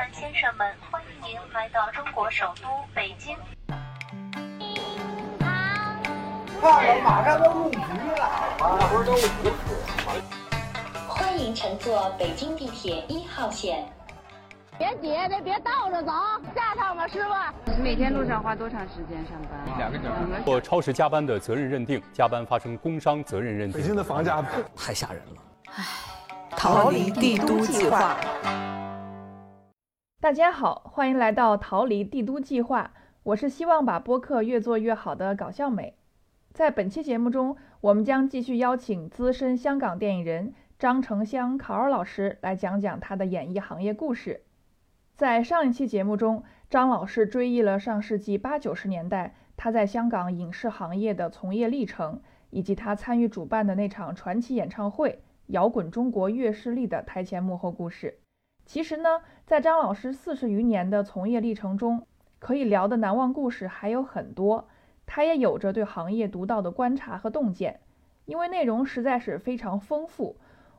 [0.00, 3.36] 们、先生们，欢迎您来到中国首都北京。
[6.58, 7.76] 看我马上都入局
[8.18, 8.24] 了，
[8.58, 9.18] 那不是都五
[11.06, 13.86] 欢迎乘坐北京地铁一号线。
[14.78, 16.12] 别挤，得别倒着走，
[16.56, 17.30] 下趟吧，师傅。
[17.82, 19.76] 每天路上花多长时间上班？
[19.76, 20.42] 两个小时。
[20.46, 23.78] 做超时加班的责任认定，加班发生工伤责任认定。
[23.78, 24.42] 北京的房价
[24.74, 25.42] 太吓人了。
[25.74, 25.84] 唉，
[26.56, 28.16] 逃离帝都计划。
[30.22, 32.92] 大家好，欢迎来到逃离帝都计划。
[33.22, 35.94] 我是希望把播客越做越好的搞笑美。
[36.52, 44.42] 在本期节目中，我们将继续邀请资深香港电影人张成香考尔老师来讲讲他的演艺行业故事。
[45.16, 55.12] 在上一期节目中，张老师追忆了上世纪八九十年代他在香港影视行业的从业历程，以及他参与主办的那场传奇演唱会
[55.46, 58.18] 《摇滚中国乐势力》的台前幕后故事。
[58.70, 62.06] 其实呢，在张老师四十余年的从业历程中，
[62.38, 64.68] 可以聊的难忘故事还有很多。
[65.06, 67.80] 他也有着对行业独到的观察和洞见，
[68.26, 70.36] 因为内容实在是非常丰富，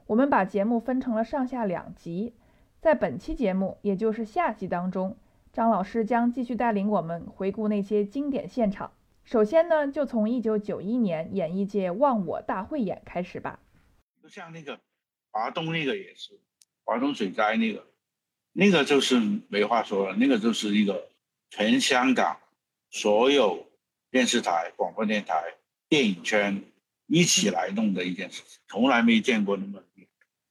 [0.08, 2.34] 我们把节目分成了上下两集。
[2.80, 5.18] 在本期节目，也就是下集当中，
[5.52, 8.94] 张老师将继续带领我们回顾那些经典现场。
[9.26, 13.60] 首先呢，就从1991年演艺界忘我大汇演开始吧。
[14.24, 14.80] 就像那个
[15.32, 16.40] 华东那个也是，
[16.86, 17.84] 华东水灾那个，
[18.54, 21.08] 那个就是没话说了，那个就是一个
[21.50, 22.38] 全香港
[22.90, 23.66] 所有。
[24.14, 25.42] 电视台、广播电台、
[25.88, 26.62] 电影圈
[27.08, 29.80] 一起来弄的一件事情，从来没见过那么。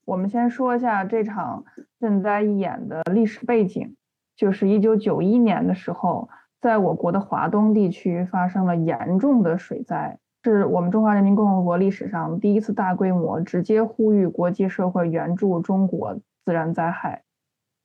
[0.03, 1.63] 我们先说一下这场
[1.99, 3.95] 赈灾演的历史背景，
[4.35, 6.27] 就是一九九一年的时候，
[6.59, 17.23] 在我国的华东地区发生了严重的水灾，是我们中华人民共和国历史上第一次大规模直接呼吁国际社会援助中国自然灾害。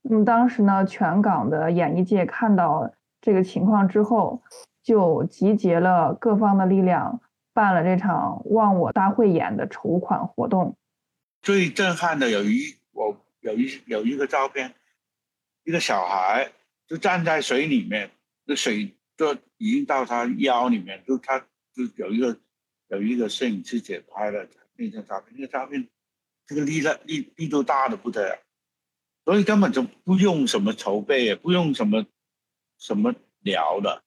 [0.02, 2.90] 那么当时呢，全港的演艺界看到
[3.20, 4.42] 这个情况之后。
[4.86, 7.20] 就集结了各方的力量，
[7.52, 10.76] 办了这场忘我大会演的筹款活动。
[11.42, 14.72] 最震撼的有一我有一有一个照片，
[15.64, 16.52] 一个小孩
[16.86, 18.08] 就站在水里面，
[18.44, 22.38] 那水就已经到他腰里面，就他就有一个
[22.88, 25.88] 有一个摄影师姐拍了那张照片，那个照片
[26.46, 28.38] 这个力量力力度大的不得了，
[29.24, 32.06] 所以根本就不用什么筹备，也不用什么
[32.78, 34.04] 什么聊的。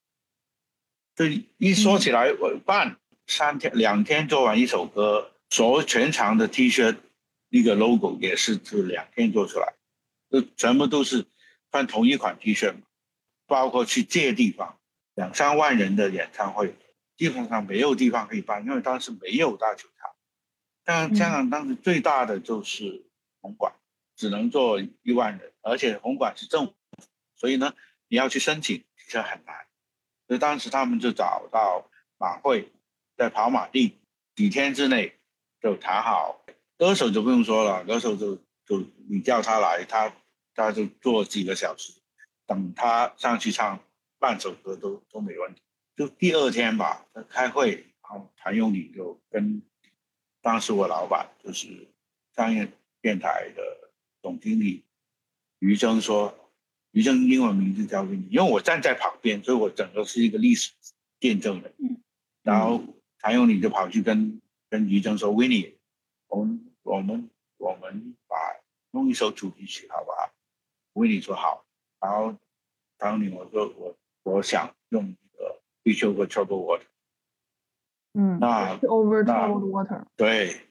[1.16, 2.98] 这一说起来，我办
[3.28, 6.96] 三天两天做完一首歌，所全场的 T 恤
[7.50, 9.74] 那个 logo 也是就两天做出来，
[10.30, 11.26] 就全部都是
[11.72, 12.74] 穿同一款 T 恤，
[13.48, 14.80] 包括去借地方，
[15.16, 16.74] 两三万人的演唱会，
[17.20, 20.10] 基本上没有地方可以办，因为当时没有大球场。
[20.86, 23.04] 但香港当时最大的就是
[23.42, 23.74] 红馆，
[24.16, 26.74] 只能坐一万人，而且红馆是政府，
[27.36, 27.74] 所以呢，
[28.08, 29.68] 你要去申请其实很难。
[30.28, 32.72] 所以当时他们就找到马会，
[33.18, 33.98] 在跑马地
[34.34, 35.20] 几天之内
[35.60, 36.42] 就谈好，
[36.78, 40.14] 歌手就不用说了，歌手就就你叫他来，他
[40.56, 41.92] 他就坐几个小时，
[42.48, 43.78] 等他上去唱
[44.20, 45.62] 半首歌都都没问题。
[46.00, 49.62] 就第二天吧，他开会，然后谭咏麟就跟
[50.42, 51.90] 当时我老板就是
[52.34, 52.72] 商业
[53.02, 53.62] 电台的
[54.22, 54.86] 总经理
[55.60, 56.34] 余征说。
[56.92, 60.72] 于正英文名字交给你，因为我站在旁边，所以我整个是一个历史
[61.20, 61.72] 见证人。
[61.78, 62.02] 嗯，
[62.42, 62.82] 然后
[63.20, 65.78] 谭咏麟就跑去跟跟于正说 w i n n e
[66.30, 68.36] 我们我们我们把
[68.90, 70.32] 弄一首主题曲好不好
[70.94, 71.64] w i n n e 说好。
[72.02, 72.36] 然后
[72.98, 75.16] 谭咏麟我说我我想用
[75.84, 76.84] 一个 Beach Over Troubled Water。
[78.14, 80.06] 嗯，那 Over Troubled Water。
[80.16, 80.62] 对，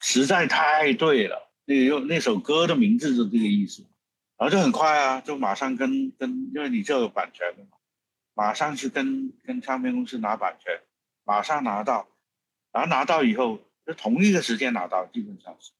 [0.00, 3.84] 实在太对了，那用那首歌的名字是这个意思。
[4.36, 7.76] 然后就很快啊，就马上跟跟，因为你这有版权的嘛，
[8.32, 10.80] 马上去跟跟唱片公司拿版权，
[11.24, 12.08] 马上拿到，
[12.72, 15.72] 然后拿到以后就同一个时间拿到，基本上是，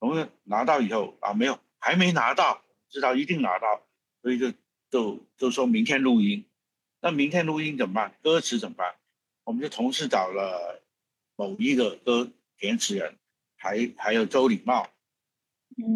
[0.00, 3.82] 同一拿到以后啊没有还没拿到，知道一定拿到，
[4.22, 4.52] 所以就
[4.90, 6.46] 就就说明天录音，
[7.00, 8.14] 那明天录音怎么办？
[8.22, 8.94] 歌词怎么办？
[9.44, 10.82] 我们就同时找了
[11.36, 13.16] 某一个歌填词人，
[13.56, 14.88] 还还有周礼茂，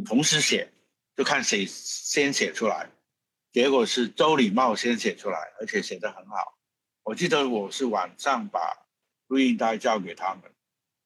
[0.04, 0.70] 同时写。
[1.14, 2.88] 就看谁先写出来，
[3.52, 6.58] 结果是周礼茂先写出来，而且写得很好。
[7.02, 8.86] 我记得我是晚上把
[9.26, 10.50] 录音带交给他们，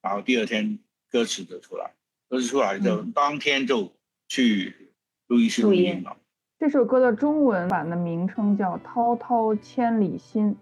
[0.01, 0.79] 然后第二天
[1.11, 1.93] 歌词就出来，
[2.29, 3.93] 歌词出来就当天就
[4.29, 4.95] 去
[5.27, 6.17] 录音室录音了。
[6.59, 10.57] 这首歌的中文版的名称叫《滔滔千里心》。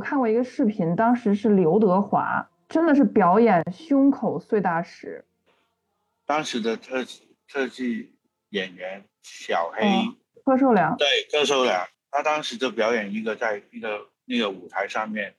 [0.00, 5.24] 看过一个视频，当时是刘德华，真的是表演胸口碎大石。
[6.26, 7.04] 当时的特
[7.48, 8.12] 特技
[8.50, 9.86] 演员小黑，
[10.44, 15.34] 柯受良，对柯受良，他当时就表演一个在一个那个舞台上面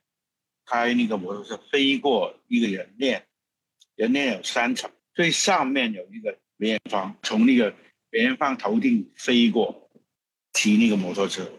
[0.65, 3.25] 开那个摩托车飞过一个人链，
[3.95, 7.73] 人链有三层，最上面有一个梅艳芳从那个
[8.09, 9.89] 梅艳芳头顶飞过，
[10.53, 11.49] 骑那个摩托车，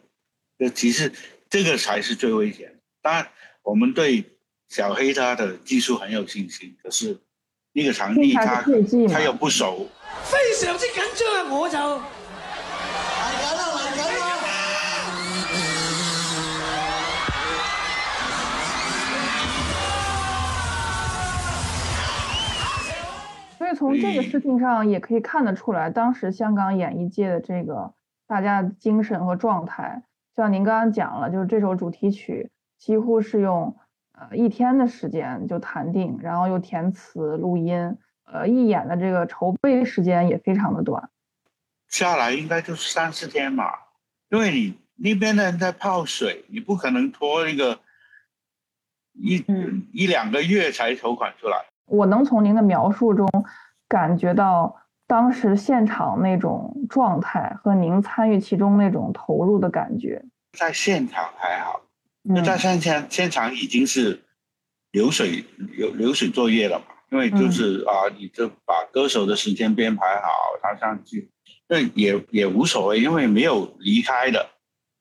[0.59, 1.11] 这其实
[1.49, 2.72] 这个才是最危险。
[3.03, 3.29] 当然，
[3.63, 4.25] 我们对
[4.69, 7.21] 小黑他的技术很有信心，可是。
[7.75, 8.63] 那个场地，他
[9.11, 9.89] 他又不熟，
[10.25, 11.43] 非常之紧张啊！
[11.51, 12.03] 我就嚟
[13.41, 14.45] 緊啦，嚟緊啦！
[23.57, 27.95] 所以从这个事情上也可以看得出来，当时香港演艺界的这个
[28.27, 30.03] 大家的精神和状态，
[30.37, 32.51] 像您刚刚讲了，就是这首主题曲
[32.83, 33.77] 几乎是用。
[34.15, 41.09] 呃，一天的时间就谈定，然后又填词、录音，呃，一演的这个筹备时间也非常的短，
[41.89, 43.89] 下来应该就是三四天吧。
[44.29, 47.81] 因为你那边的人在泡水，你不可能拖一个
[49.15, 49.43] 一
[49.93, 51.65] 一两个月才筹款出来。
[51.87, 53.27] 我能从您的描述中
[53.89, 54.77] 感觉到
[55.07, 60.23] 当时现场那种状态和您参与其中那种投入的感觉。
[60.53, 61.81] 在现场还好。
[62.23, 64.23] 那在现现现场已经是
[64.93, 66.87] 流水流流水作业了嘛？
[67.11, 70.31] 因为就是啊，你就把歌手的时间编排好，
[70.63, 71.31] 他上去，
[71.69, 74.51] 那也也无所谓，因为没有离开的。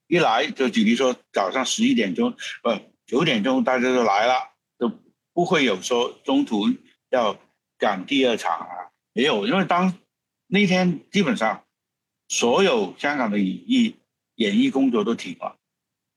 [0.08, 4.34] 一来就举例说，早上十一点钟，呃九点钟大家都来了，
[4.78, 4.92] 都
[5.32, 6.66] 不会有说中途
[7.12, 7.40] 要
[7.78, 9.94] 赶第二场啊，没有，因为当
[10.48, 11.64] 那天基本上
[12.28, 13.96] 所有香港的演艺
[14.36, 15.56] 演艺工作都停了。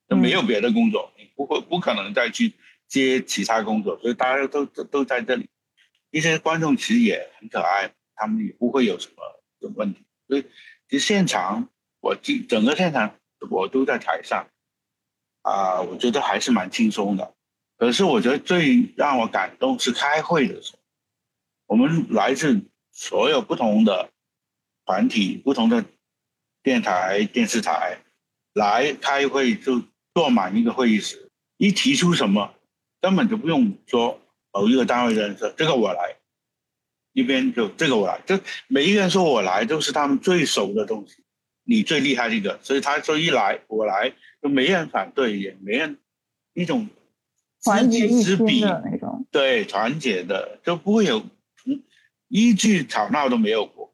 [0.07, 2.53] 都没有别的工作，你不会不可能再去
[2.87, 5.49] 接其他工作，所以大家都都都在这里。
[6.11, 9.17] 一些观众其实也很可爱，他们也不会有什么
[9.61, 10.05] 的问题。
[10.29, 10.43] 所以
[10.89, 11.69] 其实现场，
[12.01, 13.19] 我整整个现场
[13.51, 14.47] 我都在台上，
[15.43, 17.35] 啊，我觉得还是蛮轻松的。
[17.77, 20.79] 可是我觉得最让我感动是开会的时候，
[21.67, 22.63] 我们来自
[22.93, 24.11] 所有不同的
[24.85, 25.85] 团体、不同的
[26.63, 27.99] 电台、电视台
[28.53, 29.83] 来开会就。
[30.15, 32.55] 坐满一个会议室，一提出什么，
[33.01, 34.21] 根本就不用说
[34.53, 36.17] 某一个单位的人说这个我来，
[37.13, 41.25] 一边就这个我来，就每一个人说我来都是他们最熟的东西，
[41.65, 45.99] 你最厉害这个，所以他说一来我来，就没人反对，也没人
[46.53, 46.89] 一种
[47.65, 51.27] 团结一心的那种，对团结的就不会有
[52.29, 53.93] 一句吵闹都没有过，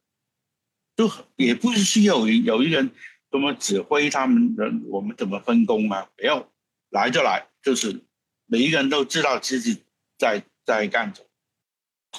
[0.95, 2.90] 就也不是有有一人。
[3.30, 4.82] 怎么指挥他们人？
[4.88, 6.08] 我们怎么分工啊？
[6.18, 6.49] 没有，
[6.90, 8.00] 来就来，就是
[8.46, 9.84] 每一个人都知道自己
[10.18, 11.26] 在在干什么。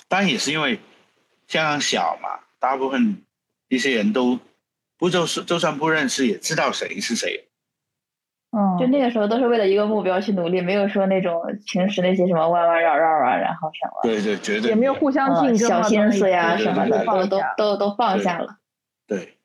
[0.08, 0.80] 当然也是因为
[1.48, 3.24] 香港小嘛，大部分
[3.68, 4.40] 一些人都
[4.98, 7.50] 不就是就算不认识，也知道谁是谁。
[8.52, 14.00] 嗯，就那个时候都是为了一个目标去努力，没有说那种平时那些什么弯弯绕绕啊，然后什么。
[14.04, 18.58] 对对，绝对也没有互相竞争小心思呀什么的，都都都都放下了。
[19.06, 19.38] 对。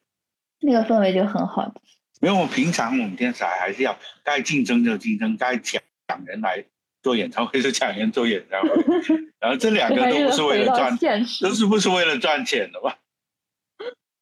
[0.60, 1.72] 那个氛围就很好，
[2.20, 6.64] 因为我平常我们电视台还是要该竞争就竞争，该抢抢人来
[7.02, 8.68] 做演唱会就抢人做演唱会，
[9.38, 10.98] 然后这两个都不是为了赚，
[11.42, 12.98] 都是不是为了赚钱的吧？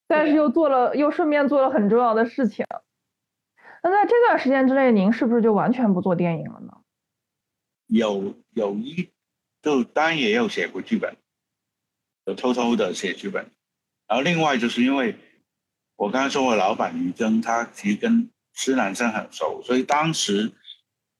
[0.08, 2.66] 但是又做了，又顺便做了很重要的事情。
[3.82, 6.78] 那在这段时间之内，您是不是就完全不做电影了呢？
[7.86, 9.10] 有有一，
[9.62, 11.16] 就当然也有写过剧本，
[12.24, 13.50] 有偷偷的写剧本，
[14.08, 15.16] 然后另外就是因为。
[15.96, 20.52] 我刚才说，我老板于峥，他其实跟施南生很熟，所以当时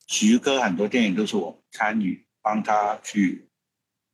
[0.08, 3.48] 徐哥很多电影都是我参与帮他去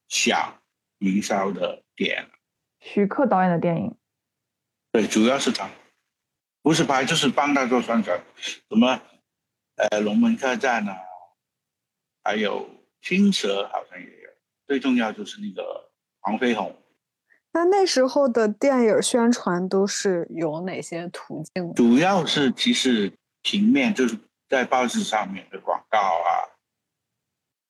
[0.08, 0.62] 想
[0.98, 2.30] 营销的点。
[2.80, 3.96] 徐克导演的电影，
[4.92, 5.68] 对，主要是他，
[6.62, 9.00] 不是拍就是帮他做宣传，什么
[9.76, 10.96] 呃龙门客栈啊，
[12.22, 12.68] 还有
[13.02, 14.30] 青蛇好像也有，
[14.66, 15.90] 最重要就是那个
[16.20, 16.79] 黄飞鸿。
[17.52, 21.74] 那那时候的电影宣传都是有哪些途径？
[21.74, 24.16] 主要是其实平面，就是
[24.48, 26.30] 在报纸上面的广告啊、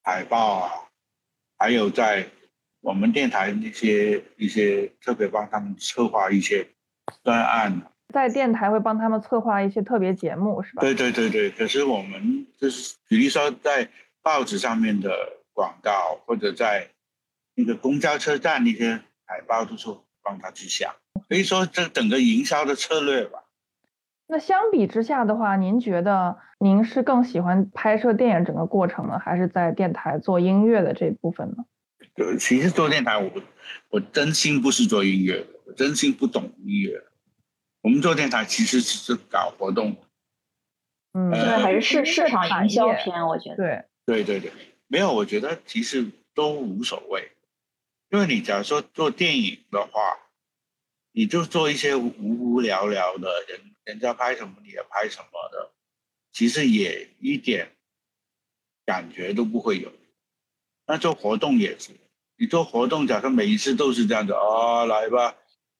[0.02, 0.70] 海报啊，
[1.56, 2.28] 还有在
[2.82, 6.68] 我们电台那些一些特别帮他们策划一些
[7.24, 7.80] 专案。
[8.12, 10.82] 在电台会帮他们策划一些特别节目，是吧？
[10.82, 11.50] 对对对对。
[11.52, 13.88] 可是我们就是比如说在
[14.20, 15.10] 报纸上面的
[15.54, 16.90] 广告，或者在
[17.54, 19.00] 那个公交车站那些。
[19.30, 19.86] 海报都是
[20.24, 20.92] 帮他去想，
[21.28, 23.44] 可以说这整个营销的策略吧。
[24.26, 31.64] 那相比之下的话，您觉得您是更喜欢拍摄电影整个过程呢，还是在电台做音乐的这部分呢？
[32.16, 33.30] 呃，其实做电台，我
[33.90, 37.00] 我真心不是做音乐的，我真心不懂音乐。
[37.82, 39.96] 我们做电台其实只是搞活动。
[41.12, 43.56] 嗯，对，还是市市场营销片，我觉得。
[43.56, 44.52] 对对对对，
[44.88, 47.30] 没有，我觉得其实都无所谓，
[48.10, 50.18] 因为你假如说做电影的话，
[51.12, 53.60] 你就做一些无无聊聊的人。
[53.84, 55.72] 人家拍什么你也拍什么的，
[56.32, 57.76] 其实也一点
[58.84, 59.90] 感觉都不会有。
[60.86, 61.92] 那做活动也是，
[62.36, 65.34] 你做活动，假设每一次都是这样子啊，来吧，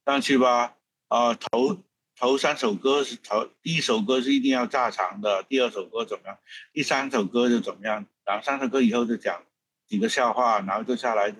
[0.04, 0.76] 上去吧，
[1.08, 1.78] 啊，头
[2.16, 6.38] 头三首歌是头，第一首歌是一定要炸场的，第二首歌怎么样，
[6.72, 9.44] 第三首歌就怎么样，然后三首歌以后就讲
[9.90, 11.34] 几个笑话，然后就下来，呃，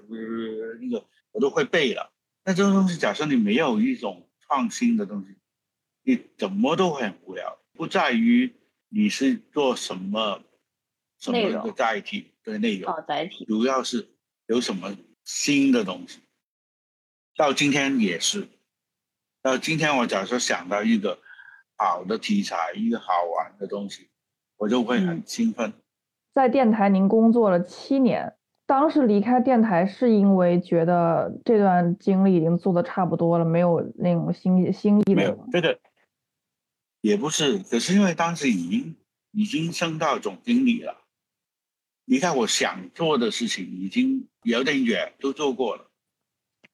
[0.83, 2.13] 那个我都会背了。
[2.45, 5.37] 那这种东西，假设你没有一种创新的东西。
[6.03, 8.55] 你怎么都会很无聊，不在于
[8.89, 10.43] 你是做什么
[11.19, 14.09] 什么的载体的内容，哦，载体，主要是
[14.47, 16.21] 有什么新的东西。
[17.37, 18.49] 到今天也是，
[19.43, 21.21] 到今天我假设想到一个
[21.77, 24.09] 好的题材，一个好玩的东西，
[24.57, 25.75] 我就会很兴奋。
[26.33, 28.35] 在电台您工作了七年，
[28.71, 35.15] 当时离开电台是因为觉得这段经历已经做的差不多了，没有那种新新意的。
[35.17, 35.77] 没有对的。
[37.01, 38.97] 也不是，可是因为当时已经
[39.33, 40.99] 已经升到总经理了，
[42.05, 45.91] 离开我想做的事情已经有点远，都做过了，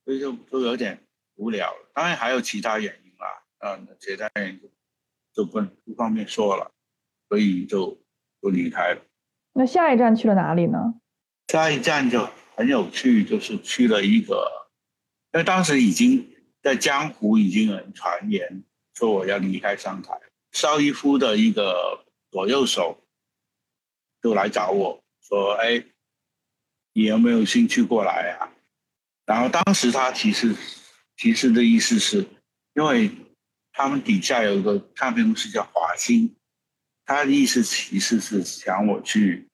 [0.04, 1.02] 所以就都有点
[1.36, 1.90] 无聊了。
[1.94, 4.60] 当然还有其他原因啦，嗯，其他原因
[5.32, 6.70] 就不不方便说了，
[7.30, 7.98] 所以就
[8.42, 9.00] 就离开了。
[9.54, 11.00] 那下一站去了哪里呢？
[11.48, 14.68] 下一站就很有趣，就是去了一个，
[15.32, 16.28] 因为当时已经
[16.62, 18.64] 在江湖已经有传言。
[18.94, 20.18] 说我要离开上台，
[20.52, 23.06] 邵逸夫的一个左右手
[24.22, 25.84] 就来找我说：“哎，
[26.94, 28.48] 你有没有兴趣过来啊？”
[29.26, 30.56] 然后当时他提示
[31.14, 32.26] 提示的意思是，
[32.72, 33.10] 因为
[33.70, 36.34] 他们底下有一个唱片公司叫华星，
[37.04, 39.46] 他的意思其实是想我去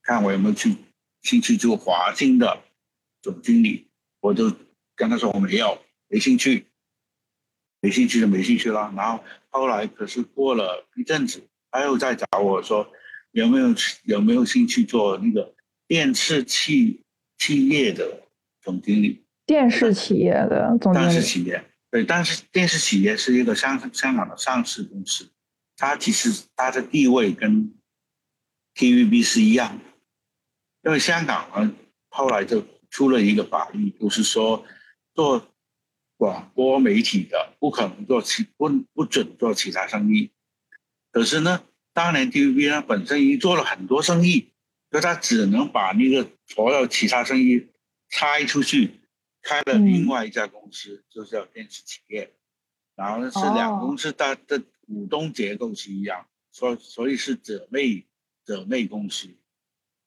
[0.00, 0.76] 看我有没有去
[1.22, 2.62] 兴趣做华星的
[3.22, 3.88] 总经理，
[4.20, 4.50] 我就
[4.94, 6.66] 跟他说我没有，没兴趣。
[7.82, 12.86] 没兴趣就没兴趣了，然后后来可是过了一阵子，他又在找我说
[13.30, 13.74] 有没有
[14.04, 15.54] 有没有兴趣做那个
[15.88, 17.02] 电视企
[17.38, 18.28] 企业的
[18.60, 19.24] 总经理？
[19.46, 21.06] 电视企业的总经理。
[21.06, 25.30] 电视企业对，但是电视企业是一个香香港的上市公司，
[25.74, 27.72] 它其实它的地位跟
[28.74, 29.84] TVB 是一样的，
[30.82, 31.74] 因为香港呢
[32.08, 34.64] 后来就出了一个法律，就是说
[35.14, 35.46] 做。
[36.20, 40.30] 广播媒体的不可能做其不不准做其他生意，
[41.10, 44.52] 可是呢，当年 TVB 呢本身已经做了很多生意，
[44.90, 47.68] 所以他只能把那个所有其他生意
[48.10, 49.00] 拆出去，
[49.40, 52.34] 开了另外一家公司，就叫电视企业。
[52.94, 58.04] 然后呢，是两公司它的股东结构是一样，所所以是姊妹
[58.44, 59.26] 姊妹公司。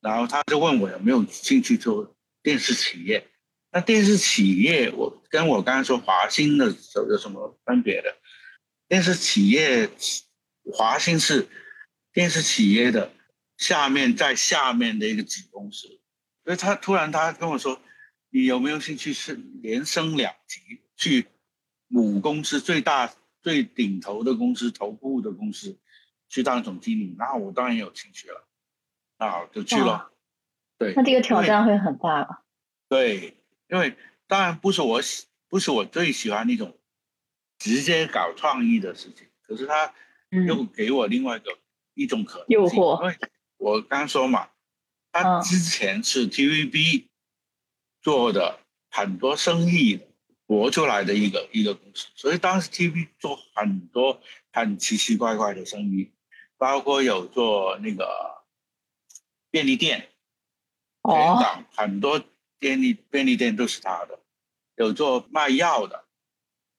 [0.03, 3.25] 然后他就问我有没有兴趣做电视企业。
[3.71, 8.15] 那电视企业，我跟我刚才说华兴的有有什么分别的？
[8.87, 9.89] 电视企业，
[10.71, 11.47] 华兴是
[12.11, 13.11] 电视企业的
[13.57, 15.87] 下面在下面的一个子公司，
[16.43, 17.81] 所以他突然他跟我说，
[18.29, 20.59] 你有没有兴趣是连升两级
[20.97, 21.25] 去
[21.87, 25.79] 母公司最大最顶头的公司头部的公司
[26.29, 27.15] 去当总经理？
[27.17, 28.47] 那我当然有兴趣了，
[29.17, 30.11] 那就去了。
[30.77, 32.43] 对，那这个挑战会很大吧？
[32.89, 33.37] 对。
[33.69, 33.95] 因为
[34.27, 36.77] 当然不是我喜，不是我最喜欢那种
[37.57, 39.91] 直接搞创意的事情，可是他
[40.29, 41.57] 又给我另外一个
[41.95, 43.01] 一种可能诱惑。
[43.01, 43.17] 因为
[43.57, 44.49] 我刚说嘛，
[45.11, 47.05] 他之前是 TVB
[48.01, 48.59] 做的
[48.91, 49.99] 很多生意
[50.45, 56.11] 博出来的一个一个公司，所以当时 TVB 做很多很奇奇怪怪的生意，
[56.57, 58.42] 包括有做那个
[59.53, 60.09] 便利店，
[61.03, 61.37] 哦，
[61.75, 62.19] 很多。
[62.59, 64.17] 便利便利店都是他的，
[64.75, 66.05] 有做卖药的，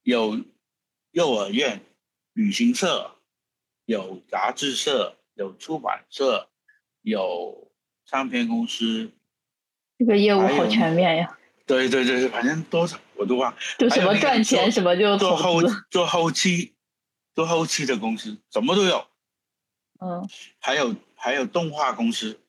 [0.03, 0.41] 有
[1.11, 1.85] 幼儿园、
[2.33, 3.17] 旅行社，
[3.85, 6.49] 有杂志社，有出版社，
[7.03, 7.71] 有
[8.07, 9.13] 唱片公司。
[9.99, 11.39] 这个业务好全面呀！
[11.67, 13.55] 对对对，反正多少我都忘。
[13.77, 16.75] 就什么赚钱什么就做后做后期，
[17.35, 19.07] 做后期的公司什么都有。
[20.01, 20.27] 嗯。
[20.61, 22.41] 还有还有动画公司。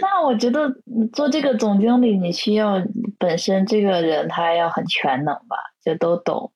[0.00, 2.82] 那我觉得你做这个总经理，你需要
[3.18, 6.52] 本身这个人他要很全能吧，就都懂。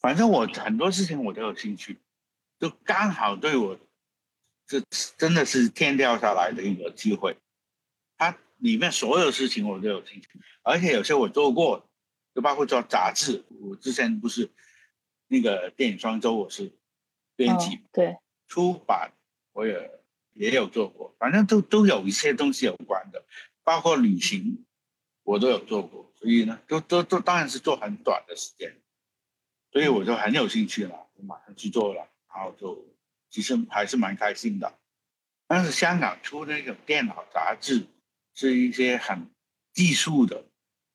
[0.00, 2.00] 反正我很多事情我都有兴趣，
[2.58, 3.78] 就刚好对我，
[4.66, 4.82] 这
[5.16, 7.36] 真的是天掉下来的一个机会。
[8.18, 10.28] 它里面所有事情我都有兴趣，
[10.62, 11.88] 而且有些我做过，
[12.34, 13.44] 就包括做杂志。
[13.60, 14.50] 我之前不是
[15.28, 16.72] 那个电影双周，我是
[17.36, 18.16] 编辑，对，
[18.48, 19.12] 出版
[19.52, 20.01] 我也
[20.34, 23.24] 也有做过，反正都都有一些东西有关的，
[23.62, 24.64] 包括旅行
[25.22, 28.74] 我都有做过，所以呢，都都都当然是做很短的时间，
[29.70, 32.84] 所以我就很有兴趣了，就马上去做了，然后就
[33.30, 34.78] 其实还是蛮开心的。
[35.46, 37.86] 但是香港出那种电脑杂志。
[38.34, 39.30] 是一些很
[39.74, 40.46] 技术的，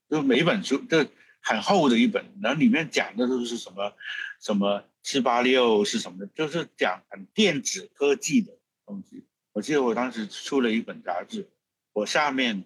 [0.09, 1.05] 就每本书就
[1.39, 3.93] 很厚的一本，然后里面讲的都是什么
[4.41, 8.56] 什么七八六是什么，就是讲很电子科技的
[8.87, 9.23] 东西。
[9.51, 11.47] 我记得我当时出了一本杂志，
[11.93, 12.63] 我下面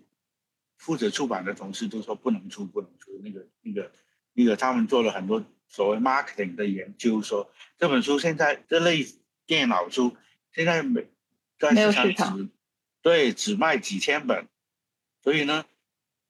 [0.77, 3.19] 负责出版的同事都说不能出，不能出。
[3.23, 3.91] 那个那个
[4.33, 9.05] 那个，他们做了很多所谓 marketing 的研究，说这本书现在这类
[9.45, 10.15] 电脑书
[10.53, 11.07] 现在没
[11.57, 12.49] 在市场只
[13.01, 14.47] 对只卖几千本。
[15.23, 15.65] 所以呢，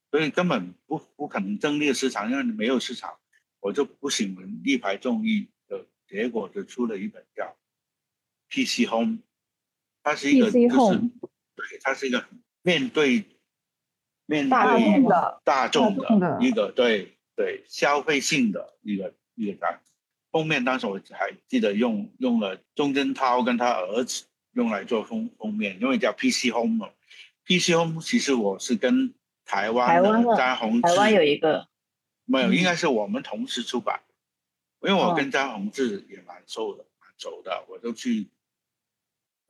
[0.10, 3.18] 所以根本不不可能争这市场，因为没有市场，
[3.62, 7.46] 我就不行力排众议的结果，就出了一本叫
[8.50, 9.13] 《PC Home》，
[10.04, 10.68] 它是一个就是
[11.56, 12.26] 对，它是一个
[12.62, 13.26] 面对
[14.26, 15.04] 面对
[15.44, 19.80] 大众的一个对对消费性的一个一个单。
[20.32, 26.90] 封面当时我还记得用用了钟镇涛跟他儿子用来做封封面，因为叫《PC Home》嘛。
[27.46, 31.68] PC Home 其实我是跟台湾的张宏志，台湾有一个，
[32.24, 34.00] 没有，应该是我们同时出版，
[34.82, 38.28] 因为我跟张宏志也蛮熟的，蛮熟的，我就去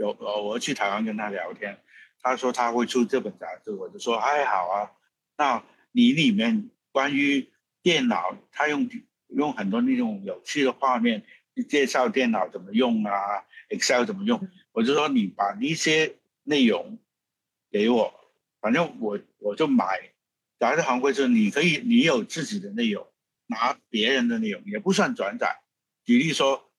[0.02, 1.78] 有呃，我去台湾跟他聊天，
[2.22, 4.92] 他说他会出这本杂志，我就说哎好啊，
[5.38, 7.50] 那你里面关于
[7.82, 8.90] 电脑，他用
[9.28, 11.24] 用很多那种有趣的画面
[11.70, 13.12] 介绍电脑怎么用啊
[13.70, 16.98] ，Excel 怎么用，我就说你把一些内容。
[17.74, 18.14] 给我，
[18.60, 20.12] 反正我我就买
[20.60, 23.08] 杂志行规是你可以，你有自己的内容，
[23.48, 25.62] 拿别人的内容也不算转载。
[26.04, 26.70] 举例说，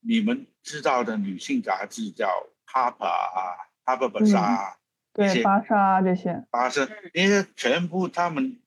[0.00, 2.26] 你们知道的女性杂志叫
[2.72, 4.74] Harper 啊，Harper Bazaar，
[5.12, 8.60] 对，巴莎这些，巴莎，因为全部他们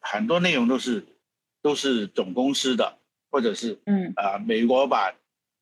[0.00, 1.06] 很多内容都是
[1.62, 2.98] 都是总公司的，
[3.30, 4.12] 或者是嗯。
[4.16, 5.14] 啊美国版、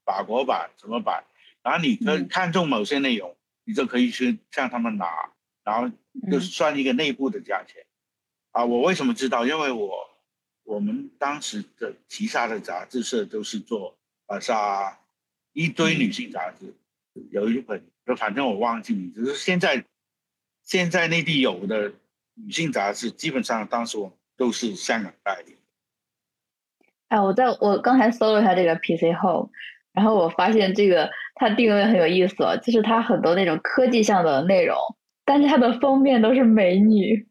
[0.04, 1.24] 法国版什么版，
[1.62, 5.06] 然后你可看中某些内容，你就可以去向他们拿。
[5.64, 5.90] 然后
[6.30, 7.87] 就算一个内部的价钱，
[8.50, 9.46] 啊，我为什么知道？
[9.46, 9.90] 因为我
[10.62, 15.00] 我们当时的旗下的杂志社都是做啊，莎
[15.54, 16.74] 一堆女性杂志，
[17.31, 19.24] 有一本，就反正我忘记名字。
[19.27, 19.85] 是现在
[20.62, 21.92] 现在内地有的
[22.35, 25.57] 女性杂志，基本上当时我都是香港代理。
[27.09, 29.50] 哎，我在我刚才搜了一下这个 PC Home，
[29.92, 34.77] 然后我发现这个它定位很有意思，就是它很多那种科技向的内容。
[35.27, 37.27] 但是它的封面都是美女，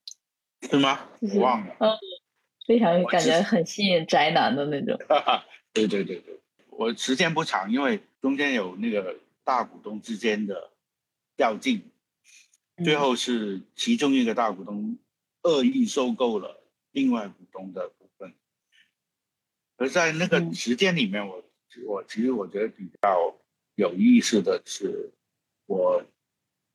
[0.68, 1.00] 是吗？
[1.20, 1.76] 我忘了。
[1.80, 1.92] 嗯，
[2.66, 4.98] 非常感觉很吸引宅男的那种。
[5.74, 10.72] 对对对对，我时间不长，因为中间有那个大股东之间的
[11.38, 11.92] 较劲，
[12.84, 14.98] 最后是其中一个大股东
[15.42, 18.34] 恶意收购了另外股东的股份。
[19.78, 21.44] 而在那个时间里面，我
[21.86, 23.36] 我其实我觉得比较
[23.76, 25.12] 有意思的是，
[25.66, 26.04] 我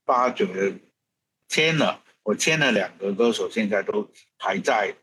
[0.04, 0.81] 发觉。
[1.50, 4.94] 签了，我签了两个歌手，现在都还在，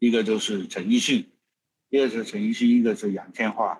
[0.00, 1.30] 一个就是陈奕迅，
[1.90, 3.78] 一个是陈奕迅，一个是杨千嬅。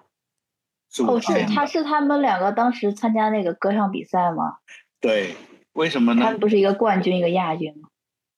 [1.07, 4.59] 哦，是他是他们两个当时参加那个歌唱比赛吗？
[5.01, 5.35] 对，
[5.73, 6.23] 为什么呢？
[6.23, 7.89] 他们不是一个冠军，一个亚军吗？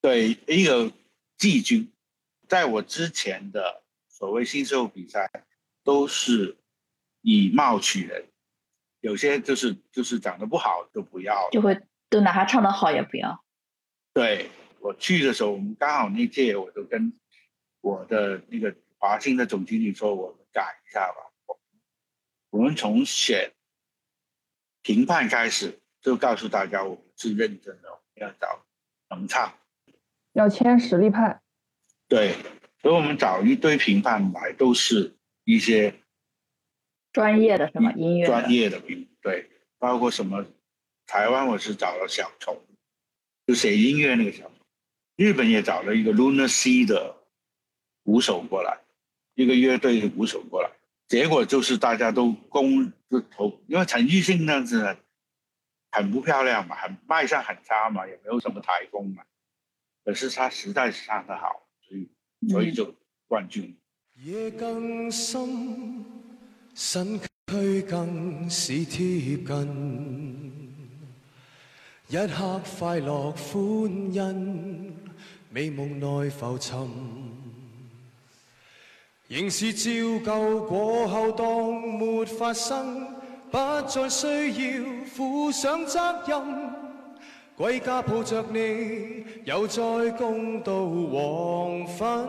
[0.01, 0.91] 对，一个
[1.37, 1.93] 季军。
[2.49, 5.31] 在我之前的所谓新秀比赛，
[5.85, 6.57] 都是
[7.21, 8.25] 以貌取人，
[9.01, 13.45] 有些就是就是长得不好就不要，就会都哪怕唱得好也不要。
[14.15, 17.13] 对我去的时候，我们刚好那届，我就跟
[17.83, 21.28] 我的那个华星的总经理说，我们改一下吧。
[22.51, 23.53] 我们从选
[24.83, 28.65] 评判开始，就告诉大家，我们是认真的，要找
[29.11, 29.53] 能唱，
[30.33, 31.41] 要签实力派。
[32.09, 32.35] 对，
[32.81, 35.95] 所以我们找一堆评判来，都是一些
[37.13, 40.47] 专业的，什么音乐专业的评，对，包括什么
[41.07, 42.65] 台湾，我是找了小虫。
[43.47, 44.51] 就写音乐那个小
[45.17, 47.17] 日本也找了一个 Luna C 的
[48.05, 48.79] 鼓手过来，
[49.35, 50.71] 一个乐队的鼓手过来，
[51.09, 54.97] 结果就是大家都攻就投，因为陈奕迅那子
[55.91, 59.23] 很不漂亮嘛，很卖相很差嘛，也没有什么台风嘛，
[60.05, 62.11] 可是他实在是唱得好，所以
[62.51, 62.95] 所以就
[63.27, 63.75] 冠军。
[64.17, 66.05] 夜更深，
[66.75, 70.75] 去更是贴近，
[72.09, 74.95] 一刻快乐欢欣，
[75.49, 76.77] 美梦内浮沉，
[79.29, 79.91] 仍是照
[80.25, 81.47] 旧过后当
[81.99, 83.07] 没发生，
[83.51, 84.27] 不再需
[84.79, 86.43] 要负上责任。
[87.55, 92.29] 归家抱着你，又再共度黄昏。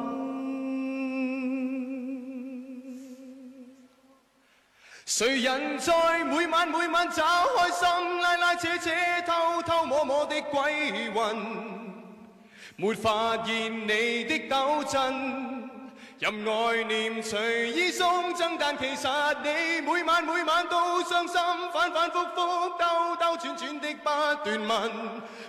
[5.06, 7.24] 谁人在每晚每晚找
[7.56, 8.90] 开心，拉拉扯扯，
[9.26, 11.38] 偷偷摸摸的鬼魂，
[12.76, 15.59] 没发现你的抖震。
[16.20, 19.08] 任爱念随意送赠，但其实
[19.42, 21.40] 你每晚每晚都伤心，
[21.72, 22.36] 反反复复
[22.78, 24.04] 兜兜转转的不
[24.44, 24.92] 断问，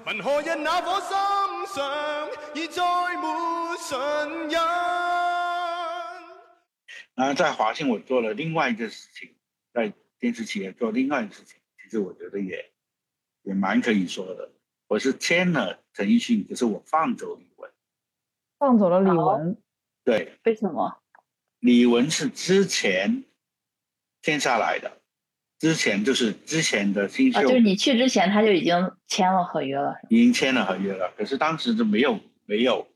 [0.06, 1.16] 问何日那颗心
[1.66, 2.82] 上已再
[3.16, 3.98] 没信
[4.48, 4.60] 任。
[7.16, 9.34] 然后在华信，我做了另外一件事情，
[9.74, 12.70] 在电视企业做另外一件事情，其实我觉得也
[13.42, 14.48] 也蛮可以说的。
[14.86, 17.68] 我是签了陈奕迅，可是我放走李玟。
[18.60, 19.56] 放走了李玟。
[20.10, 21.00] 对，为什么？
[21.60, 23.22] 李玟是之前
[24.22, 25.00] 签下来的，
[25.58, 31.12] 之前就是之前的新秀，啊，就是你去之前他就已经签了合约了，已经签了合约了。
[31.16, 32.88] 可是当时就没有没有，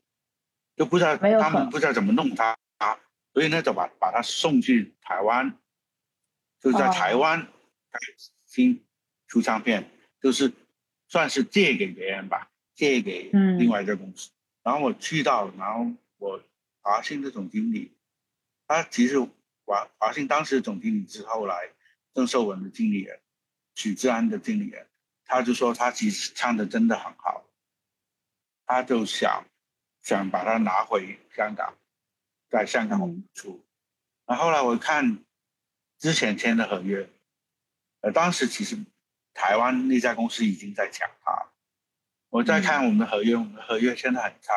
[0.75, 2.57] 就不知道他们不知道怎么弄他，
[3.33, 5.57] 所以呢就把把他送去台湾，
[6.59, 7.99] 就在台湾开
[8.45, 8.83] 新
[9.27, 10.51] 出唱片，就是
[11.07, 14.31] 算是借给别人吧，借给另外一个公司。
[14.63, 16.41] 然后我去到，然后我。
[16.85, 17.97] 华信的总经理，
[18.67, 19.19] 他其实
[19.65, 21.71] 华华信当时的总经理是后来
[22.13, 23.19] 郑秀文的经理人，
[23.73, 24.87] 许志安的经理人，
[25.25, 27.43] 他就说他其实唱的真的很好，
[28.67, 29.45] 他就想
[30.03, 31.75] 想把他拿回香港，
[32.49, 33.65] 在香港出。
[34.27, 35.25] 然后来我看
[35.97, 37.09] 之前签的合约，
[38.01, 38.77] 呃，当时其实
[39.33, 41.49] 台湾那家公司已经在抢他，
[42.29, 44.53] 我在看我们的合约，我们的合约签的很差。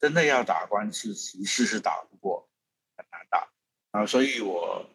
[0.00, 2.48] 真的要打官司，其实是打不过，
[2.96, 3.52] 很难打
[3.90, 4.06] 啊！
[4.06, 4.88] 所以我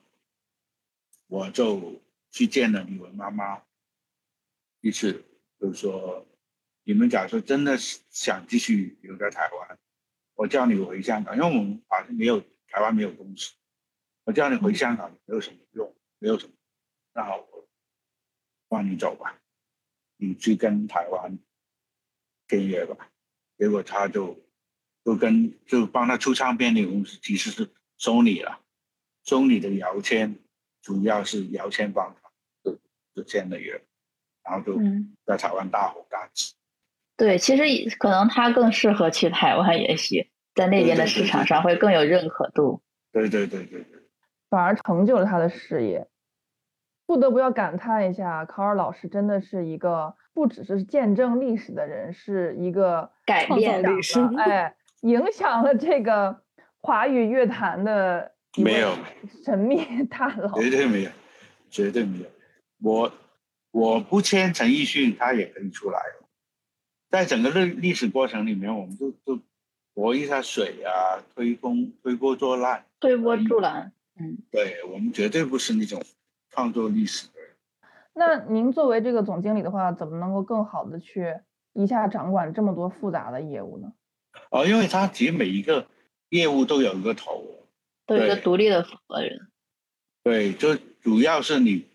[1.28, 3.62] 我就去见了李玟妈妈
[4.82, 5.24] 一次，
[5.60, 6.26] 就是说，
[6.84, 9.78] 你们假设真的想继续留在台湾，
[10.34, 13.54] 我叫你回香港，因为我们好像没有台湾没有公司，
[14.24, 16.54] 我叫你回香港没有什么用，没有什么，
[17.14, 17.68] 那好我
[18.70, 19.40] 放你走吧，
[20.18, 21.38] 你去跟台湾
[22.48, 23.12] 签约吧。
[23.60, 24.44] 结果他就。
[25.06, 28.60] 就跟就帮他出唱片的公司其实是索尼了，
[29.24, 30.36] 索尼的姚谦
[30.82, 32.32] 主要是姚谦帮他
[32.64, 32.76] 就
[33.14, 33.80] 就签的约，
[34.44, 34.82] 然后就
[35.24, 36.56] 在台湾大红大紫。
[37.16, 42.82] 对，其实可能他更适合去台湾，也许在那边的市场上会更有认可度。
[43.12, 44.02] 对对对对对，
[44.50, 46.08] 反而成就了他的事业。
[47.06, 54.76] 不得不要感叹一下，考尔老师真的是一个不只是见证历史的人，是一个改变历史，哎。
[55.06, 56.42] 影响了这个
[56.82, 58.92] 华语乐坛的没有
[59.44, 61.12] 神秘 大佬，绝对没有，
[61.70, 62.26] 绝对没有。
[62.82, 63.12] 我
[63.70, 66.00] 我不签陈奕迅，他也可以出来。
[67.10, 69.40] 在整个历历史过程里面，我们就就
[69.94, 73.92] 搏一下水啊，推风推波助澜，推波助澜。
[74.20, 76.02] 嗯，对我们绝对不是那种
[76.50, 77.52] 创作历史的人。
[78.14, 81.36] 那您作为这个总经理的话，怎么能够更好的去
[81.74, 83.94] 一下掌管这么多复杂的业务呢？
[84.52, 85.88] 哦，因为他其实每一个
[86.30, 87.68] 业务都有一个头，
[88.06, 89.52] 都有一个独立的负责人。
[90.24, 91.86] 对，就主要是你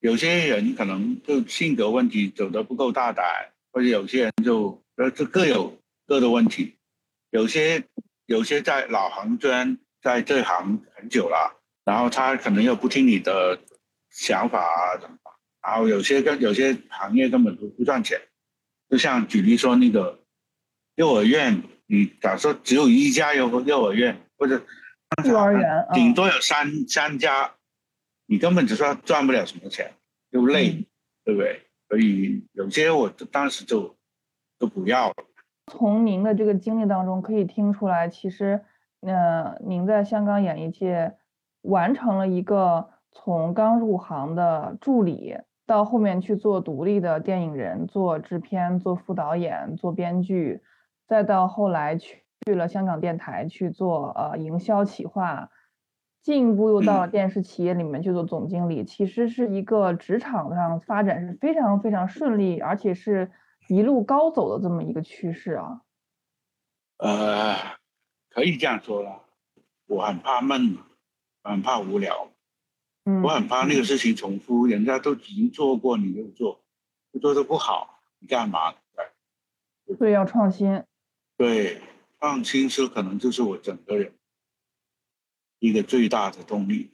[0.00, 3.24] 有些人可能就性格问题走得不够大胆，
[3.72, 6.76] 或者有些人就呃就各有各的问题。
[7.30, 7.84] 有些
[8.26, 13.58] 有些在老行专在这行很久了，然后他可能又不听你的
[14.10, 15.16] 想法啊，怎么？
[15.62, 18.20] 然后有些跟有些行业根本不不赚钱，
[18.88, 20.23] 就像举例说那个。
[20.96, 24.62] 幼儿园，你假设只有一家幼幼儿园，或者
[25.24, 27.52] 幼儿园顶多有三三家，
[28.26, 29.92] 你根本就说赚不了什么钱，
[30.30, 30.86] 又累，
[31.24, 31.62] 对不对？
[31.88, 33.96] 所以有些我当时就
[34.58, 35.14] 都不要了。
[35.72, 38.64] 从您的这个经历当中可以听出来，其实，
[39.00, 41.14] 呃，您在香港演艺界
[41.62, 50.60] 完成了一个从刚入行的助理，到后面去做独立的电影人，做制片、做副导演、做编剧。
[51.06, 55.50] 再到后来去去了香港电台去做呃营销企划，
[56.22, 63.30] 进一步又到了电视企业里面去做总经理，其实是一个职场上发展是非常非常顺利，而且是
[63.68, 65.82] 一路高走的这么一个趋势啊。
[66.98, 67.54] 呃，
[68.30, 69.22] 可以这样说了，
[69.86, 70.78] 我很怕闷，
[71.42, 72.28] 很怕无聊，
[73.04, 76.62] 嗯我很怕那个事情重复，人家都已经做过，你又做，
[77.20, 78.74] 做的不好，你干嘛？
[79.98, 80.82] 所以要创新。
[81.36, 81.80] 对，
[82.20, 84.12] 创新是可能就是我整个人
[85.58, 86.90] 一个最大的动力。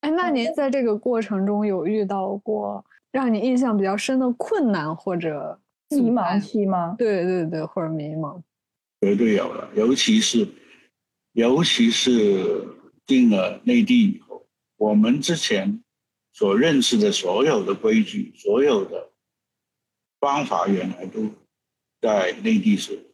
[0.00, 5.60] 哎，那您在这个过程中有遇到过让你印象比较深的困难或者
[5.90, 6.94] 迷茫期吗？
[6.98, 8.42] 对对对，或者迷茫。
[9.00, 10.48] 绝对有了，尤其是
[11.32, 12.66] 尤其是
[13.06, 15.82] 进了内地以后，我们之前
[16.32, 19.10] 所认识的所有的规矩、所有的
[20.20, 21.28] 方法，原来都
[22.00, 23.13] 在内地是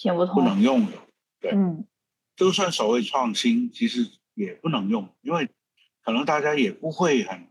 [0.00, 0.92] 行不通，不能用的。
[1.40, 1.84] 对，嗯，
[2.34, 5.46] 就算所谓创新，其实也不能用，因为
[6.02, 7.46] 可能大家也不会很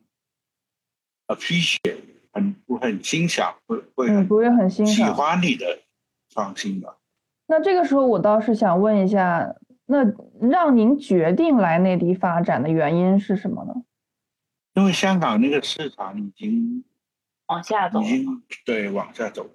[1.28, 2.00] appreciate，
[2.34, 5.04] 很不很欣赏，会会嗯，不会很欣赏喜。
[5.14, 5.80] 欢你的
[6.30, 6.98] 创新吧。
[7.46, 10.00] 那这个时候，我倒是想问一下，那
[10.42, 13.74] 让您决定来内地发展的原因是什么呢？
[14.74, 16.84] 因为香港那个市场已经
[17.46, 19.48] 往下走已，经对往下走，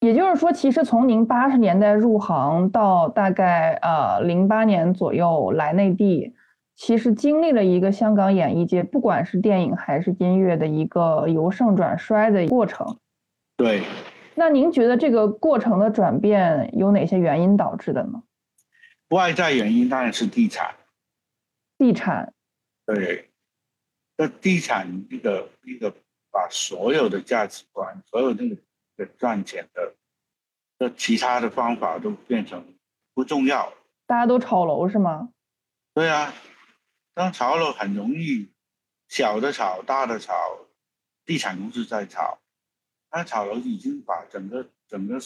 [0.00, 6.34] 也就是说，其实从您八十年代入行到大概呃零八年左右来内地，
[6.74, 12.98] 其实经历了一个香港演艺界不管是电影还是音乐的一个由盛转衰的过程。
[13.56, 13.82] 对，
[14.34, 18.22] 那您觉得这个过程的转变有哪些原因导致的呢？
[19.08, 20.74] 外在原因当然是地产，
[21.78, 22.34] 地产，
[22.84, 23.30] 对，
[24.18, 25.90] 那地产一个一个
[26.30, 28.56] 把所有的价值观，所有那个
[28.96, 29.94] 的赚钱的，
[30.78, 32.74] 的其他的方法都变成
[33.14, 33.72] 不重要。
[34.06, 35.30] 大家都炒楼是吗？
[35.94, 36.32] 对啊，
[37.14, 38.50] 当炒楼很容易，
[39.08, 40.34] 小的炒，大的炒，
[41.24, 42.38] 地产公司在炒，
[43.10, 45.18] 那炒楼已经把整个整个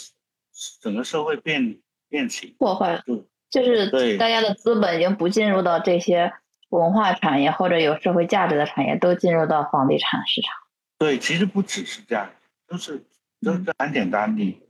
[0.81, 3.03] 整个社会变变形，破坏
[3.51, 6.33] 就是对大家的资本已经不进入到这些
[6.69, 10.55] 文化产业或者有社会价值的产业，都进入到房地产市场。
[10.99, 12.31] 对，其实不只是这样，
[12.69, 13.05] 就是
[13.41, 14.61] 这嗯这很简单，你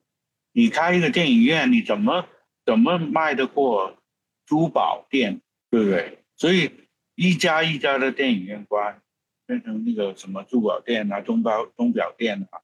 [0.52, 2.28] 你开一个电影院，你怎么
[2.64, 3.98] 怎么卖得过
[4.46, 6.18] 珠宝店，对不对？
[6.36, 9.02] 所以一家一家的电影院关，
[9.46, 12.62] 变成那个什么珠宝店啊、钟表钟表店啊，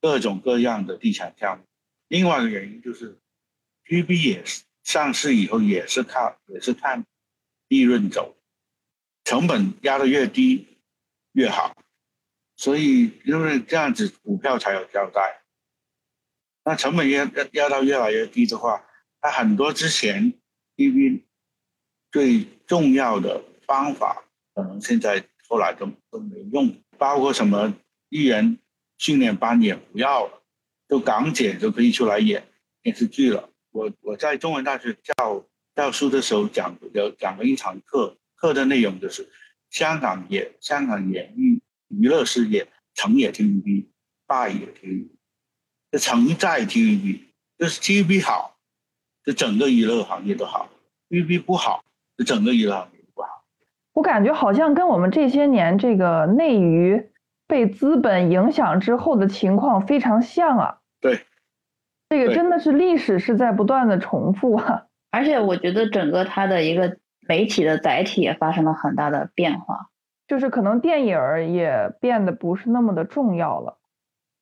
[0.00, 1.64] 各种各样的地产项目。
[2.08, 3.18] 另外一个原因就是
[3.86, 7.04] ，TVB 也是上市以后也是靠也是看
[7.68, 8.36] 利润走，
[9.24, 10.78] 成本压得越低
[11.32, 11.74] 越好。
[12.56, 15.42] 所以因为这样子股票才有交代。
[16.66, 18.84] 那成本压压压到越来越低的话，
[19.20, 20.34] 它很多之前
[20.76, 21.22] TV
[22.10, 27.72] 最重要的方法，可能现在后来都都没用，包括什么
[28.08, 28.58] 艺人
[28.98, 30.42] 训练班也不要了，
[30.88, 32.48] 就港姐就可以出来演
[32.82, 33.48] 电视剧了。
[33.70, 39.30] 我我在中文大学教教书的时候讲有讲了一场课，课的内容就是
[39.70, 43.86] 香港演香港演艺娱乐事业成也 TVB，
[44.26, 45.10] 败也 TVB。
[45.90, 47.20] 这承载 TVB，
[47.58, 48.56] 就是 TVB 好，
[49.22, 50.68] 这整个娱乐行业都好
[51.08, 51.82] ；TVB 不好，
[52.16, 53.28] 这整个娱乐行业不好。
[53.92, 57.10] 我感觉好像跟我们这些年这个内娱
[57.46, 60.78] 被资本影响之后的情况非常像啊。
[61.00, 61.20] 对，
[62.10, 64.84] 这个真的是历史是在不断的重复啊。
[65.12, 69.88] 而且我觉得整个它的一个媒体的载体也发生了很大的变化。
[70.26, 73.78] 就是可能电影儿也变得不是那么的重要了，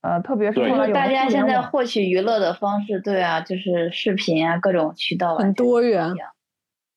[0.05, 6.15] 呃，特别是对后来大家现在获取娱乐的方式，对啊，就是视频啊，各种渠道很多元。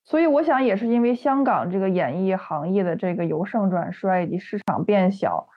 [0.03, 5.47] 所以我想也是因为香港这个演艺行业的这个由盛转衰以及市场变小，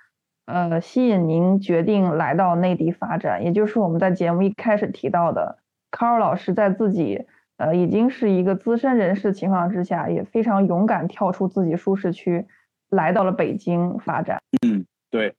[0.47, 5.59] 呃，吸引您决定来到内地发展，也就是我们在节目一开始提到的
[5.91, 12.47] ，Carl 老师在自己呃已经是一个资深人士情况之下，也非常勇敢跳出自己舒适区，
[12.91, 14.39] 来到了北京发展。
[14.65, 15.35] 嗯，对，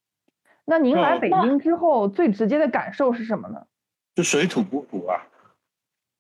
[0.72, 3.68] 那您来哦北京之后，最直接的感受是什么呢？
[4.16, 5.28] 就水土不服啊，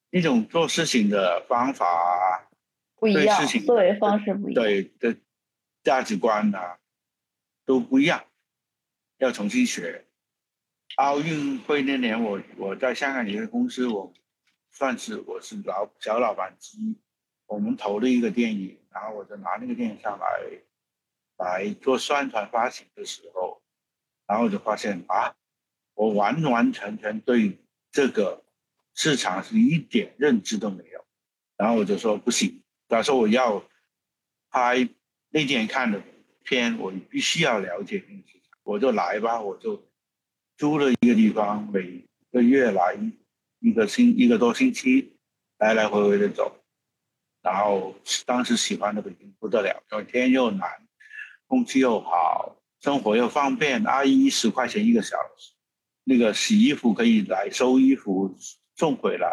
[0.09, 2.51] 一种做事情的方法啊，
[2.97, 4.61] 不一样，思维方式不一样。
[4.61, 5.15] 对的
[5.83, 6.77] 价值观啊
[7.65, 8.25] 都不一样，
[9.19, 10.03] 要重新学。
[10.97, 14.11] 奥运会那年我，我在香港一个公司，我
[14.69, 16.99] 算是我是老小老板之一。
[17.45, 20.27] 我们投了一个电影，然后我就拿那个电影上来
[21.37, 23.60] 来做宣传发行的时候，
[24.31, 25.35] 然后我就发现啊，
[25.93, 27.59] 我完完全全对
[27.91, 28.41] 这个
[28.95, 31.05] 市场是一点认知都没有。
[31.57, 33.61] 然后我就说不行，他说我要
[34.49, 34.87] 拍
[35.31, 36.01] 那天看的
[36.43, 39.85] 片，我必须要了解那个市场，我就来吧，我就
[40.55, 42.97] 租了一个地方，每个月来
[43.59, 45.13] 一个星一个多星期，
[45.57, 46.57] 来来回回的走。
[47.41, 47.93] 然后
[48.25, 50.87] 当时喜欢的北京不得了，因为天又蓝，
[51.47, 55.53] 空气又好，生活又方便，阿姨十块钱一个小时，
[56.03, 58.33] 那个洗衣服可以来收衣服
[58.75, 59.29] 送回来，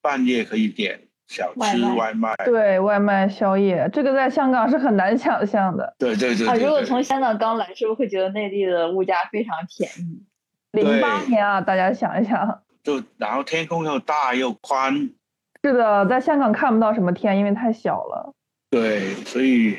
[0.00, 2.36] 半夜可以点小吃外卖。
[2.44, 5.92] 对外卖宵夜，这个在香港是很难想象的。
[5.98, 10.24] 对对对啊，对如果从香港刚来，是不是会觉得内地的物价非常便宜？
[10.70, 14.94] 零八年啊，大家想一想，就然后天空又大又宽，
[15.64, 18.32] 是的，在香港看不到什么天，因为太小了。
[18.70, 19.76] 对，所以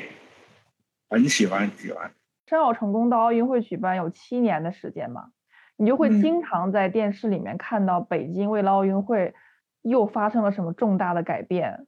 [1.08, 2.12] 很喜欢喜欢。
[2.50, 5.26] 申奥成功到奥运会举办有七年的时间嘛，
[5.76, 9.34] 你就会嗯经常在电视里面看到北京为了奥运会
[9.82, 11.86] 又发生了什么重大的改变，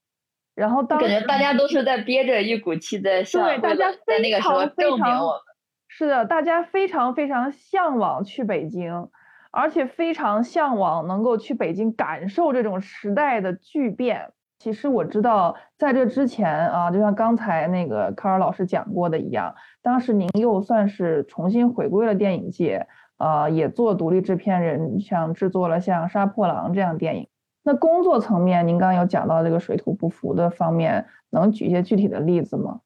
[0.55, 5.41] 然后当感觉时大家都是在憋着一股气在向，对，大家在那个时候非证明常我们。
[5.89, 9.09] 是的，大家非常非常向往去北京，
[9.51, 14.31] 而且非常向往能够去北京感受这种时代的巨变。
[14.63, 22.87] 其实我知道，在这之前啊，就像刚才那个卡尔老师讲过的一样，当时您又算是重新回归了电影界，
[23.19, 27.27] 呃，也做独立制片人，像制作了像《杀破狼》这样电影。
[27.65, 32.83] 那工作层面，您刚刚有讲到这个水土不服的方面，能举一些具体的例子吗？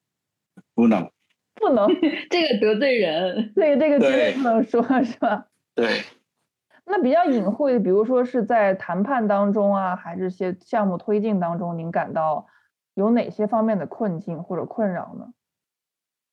[0.75, 1.11] 不能，
[1.57, 1.87] 不能，
[2.31, 3.53] 这个得罪人。
[3.55, 5.45] 对这个绝对对不能说，是吧？
[5.75, 5.87] 对，
[6.87, 12.47] 那比较隐晦的，比如说是在谈判当中啊，还是些项目推进当中，您感到
[12.95, 15.33] 有哪些方面的困境或者困扰呢？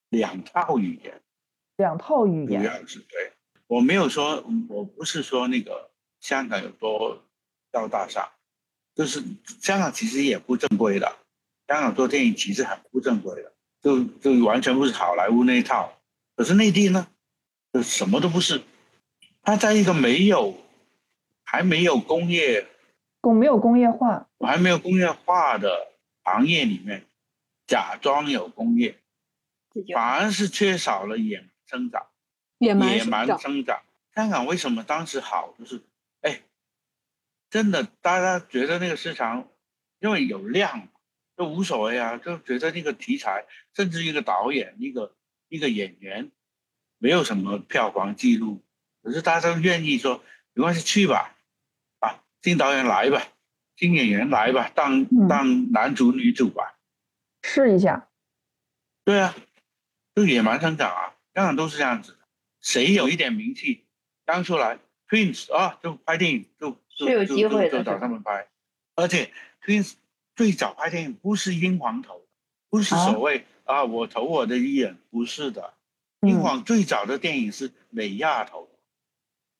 [0.09, 1.19] 两套语言。
[1.77, 3.33] 两套语言，主要是对，
[3.65, 5.89] 我没有说，我不是说那个
[6.19, 7.19] 香港有多
[7.71, 8.29] 高大上，
[8.93, 9.23] 就是
[9.59, 11.11] 香港其实也不正规的，
[11.67, 15.91] 香港做电影其实很不正规的，就就完全不是好莱坞那一套。
[16.35, 17.07] 可是内地呢，
[17.73, 18.61] 就什么都不是，
[19.43, 20.57] 它在一个没有
[21.43, 22.65] 还没有工业
[23.19, 25.91] 工没有工业化，还没有工业化的
[26.23, 27.05] 行业里面，
[27.67, 28.97] 假装有工业，
[29.93, 32.07] 反而是缺少了野蛮生长。
[32.57, 33.81] 野蛮野蛮生长生长。
[34.15, 35.53] 香港为什么当时好？
[35.59, 35.81] 就是，
[36.21, 36.41] 哎，
[37.49, 39.49] 真的，大家觉得那个市场，
[39.99, 40.87] 因为有量，
[41.37, 45.15] 就无所谓啊，就觉得那个题材，甚至一个导演、一个
[45.49, 46.31] 一个演员，
[46.97, 48.61] 没有什么票房记录，
[49.03, 51.35] 可是大家都愿意说，没关系，去吧，
[51.99, 53.21] 啊，新导演来吧，
[53.75, 56.75] 新演员来吧，当当男主女主吧，
[57.43, 58.07] 试一下。
[59.03, 59.35] 对啊，
[60.15, 62.19] 就野蛮生长啊，当然都是这样子的。
[62.61, 63.85] 谁有一点名气，
[64.25, 68.47] 刚出来，Twins 啊，就拍电影，就就是有就就就找机会的是他们拍。
[68.95, 69.33] 而且
[69.65, 69.95] Twins
[70.35, 72.25] 最早拍电影不是英皇投，
[72.69, 75.73] 不是啊所谓啊我投我的艺人，不是的。
[76.21, 78.72] 嗯英皇最早的电影是美亚投的。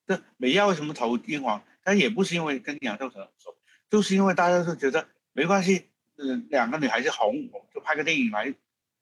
[0.06, 1.62] 这美亚为什么投英皇？
[1.82, 3.56] 他也不是因为跟杨受成熟，
[3.90, 8.54] 就是因为大家都觉得没关系，嗯、两个女孩子红，我们就拍个电影来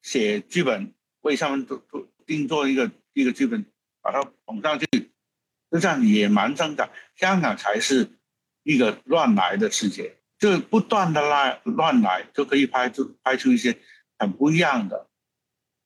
[0.02, 3.64] 写剧本，为他们做做定做一个一个剧本，
[4.00, 4.86] 把它捧上去，
[5.70, 6.90] 就这样野蛮生长。
[7.14, 8.10] 香港才是
[8.64, 13.78] 一个乱来的世界，就不断的来乱来，就可以拍出拍出一些
[14.18, 15.08] 很不一样的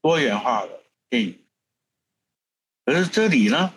[0.01, 1.45] 多元化的电影。
[2.87, 3.75] 可是这里呢，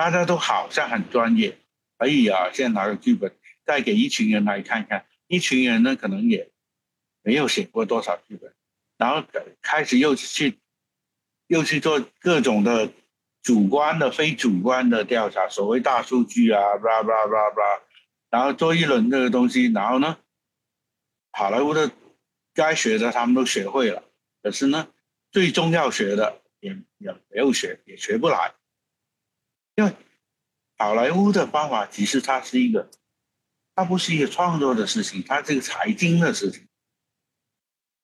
[0.00, 1.58] 大家都好像很专业，
[1.98, 3.36] 可以啊，先拿个剧本
[3.66, 6.50] 再给一群人来看看，一群人呢可能也
[7.22, 8.54] 没有写过多少剧本，
[8.96, 9.22] 然后
[9.60, 10.58] 开始又去
[11.48, 12.90] 又去做各种的
[13.42, 17.80] 主观的、非主观的调查，所谓大数据啊，blah blah blah blah，
[18.30, 20.16] 然后做一轮这个东西，然后呢，
[21.32, 21.90] 好莱坞的
[22.54, 24.02] 该学的他们都学会了，
[24.42, 24.88] 可是呢，
[25.30, 28.54] 最终要学的也也没有学，也学不来，
[29.80, 29.96] 因为
[30.76, 32.90] 好莱坞的方法其实它是一个，
[33.74, 36.68] 它不是一个创作的事情，它是一个财经的事情，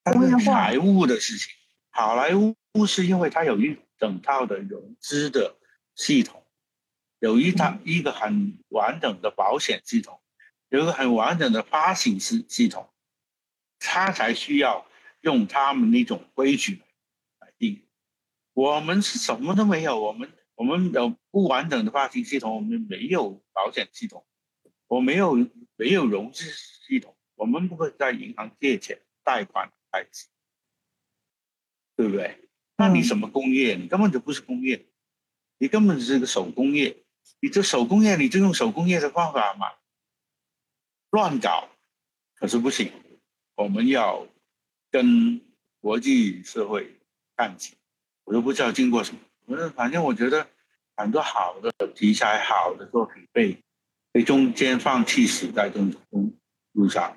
[0.02, 1.52] 它是财务的事情。
[1.90, 5.54] 好莱坞是因为它有一整套的融资的
[5.94, 6.46] 系统，
[7.18, 10.18] 有一套一个很完整的保险系统，
[10.70, 12.88] 有一个很完整的发行系系统，
[13.78, 14.86] 它才需要
[15.20, 16.80] 用他们那种规矩
[17.38, 17.82] 来定。
[18.54, 24.26] 我们是什么都没有，我们我们有不完整的发行系统，我们没有保险系统，
[24.88, 25.34] 我没有
[25.76, 30.26] 没有融资系统，我们不会在银行借钱贷款开支，
[31.94, 32.48] 对不对？
[32.76, 33.76] 那你什么工业？
[33.76, 34.86] 你根本就不是工业，
[35.58, 37.04] 你根本是个手工业。
[37.40, 39.66] 你这手工业，你就用手工业的方法嘛，
[41.10, 41.68] 乱搞，
[42.34, 42.92] 可是不行。
[43.56, 44.26] 我们要
[44.90, 45.40] 跟
[45.80, 46.94] 国际社会
[47.36, 47.74] 看齐。
[48.24, 50.46] 我都不知道经过什么，反正反正我觉得
[50.96, 53.58] 很多好的题材、好的作品被
[54.12, 56.32] 被中间放弃死在这种
[56.72, 57.16] 路上。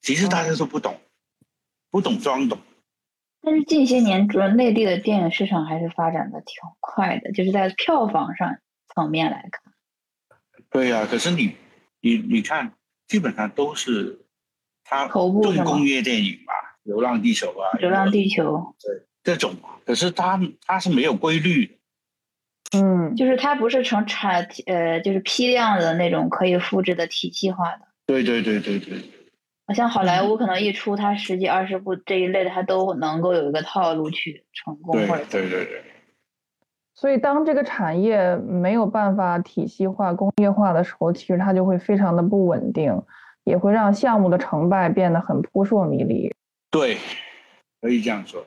[0.00, 0.98] 其实大家都不懂，
[1.90, 2.58] 不懂装懂，
[3.42, 8.58] 但是近些年，主要内地的电影市场还是发展的挺快的，就是在票房上
[8.94, 9.74] 层面来看。
[10.70, 11.54] 对呀、可是你
[12.00, 12.72] 你你看，
[13.08, 14.24] 基本上都是
[14.84, 15.34] 它重
[15.64, 16.52] 工业电影吧，
[16.84, 18.44] 《流浪地球》啊，《流浪地球》
[18.80, 19.54] 对这种，
[19.84, 21.74] 可是它它是没有规律的。
[22.78, 27.80] 嗯，就是它不是成产呃，就是批量的那种可以复制的体系化的。
[28.06, 29.02] 对对对对对，
[29.74, 35.82] 像好嗯莱坞可能一出它十几二十部这一类的，它都能够有一个套路去成功，对或者对对对，
[36.94, 43.02] 所以当这个产业没有办法体系化、工业化的时候，其实它就会非常的不稳定，
[43.42, 46.32] 也会让项目的成败变得很扑朔迷离。
[46.70, 46.98] 对，
[47.80, 48.46] 可以这样说。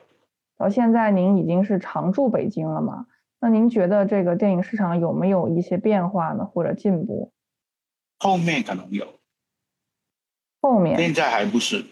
[0.56, 3.06] 到现在您已经是常驻北京了嘛？
[3.40, 7.32] 那您觉得这个电影市场有没有一些变化呢，或者进步？
[8.18, 9.20] 后面可能有，
[10.60, 10.96] 后面。
[10.96, 11.84] 现在还不是，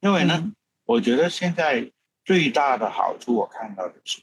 [0.00, 0.52] 因为呢，
[0.84, 1.90] 我觉得现在
[2.24, 4.22] 最大的好处我看到的是，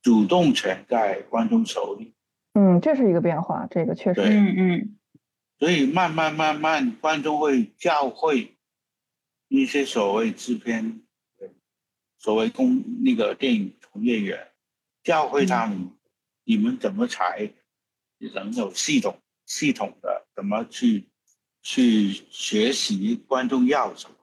[0.00, 2.14] 主动权在观众手里，
[2.54, 4.98] 嗯，这是一个变化，这个确实，对嗯嗯。
[5.58, 8.56] 所以慢慢慢慢观众会教会
[9.48, 11.05] 一些所谓制片，呃
[12.18, 14.48] 所谓公那个电影从业员，
[15.02, 15.90] 教会他们、
[16.44, 17.50] 你们怎么才
[18.34, 21.08] 能有系统系统的怎么去
[21.62, 24.14] 去学习观众要什么。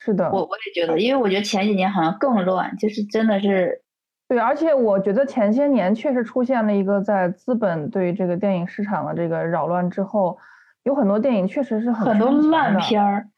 [0.00, 3.82] 是的，我我也觉得，因为我觉得前几年好像更乱，就是真的是
[4.28, 10.38] 对，而且我觉得前些年确实出现了一个在资本对这个电影市场的这个扰乱之后，
[10.82, 13.28] 有很多电影确实是很很多烂片儿。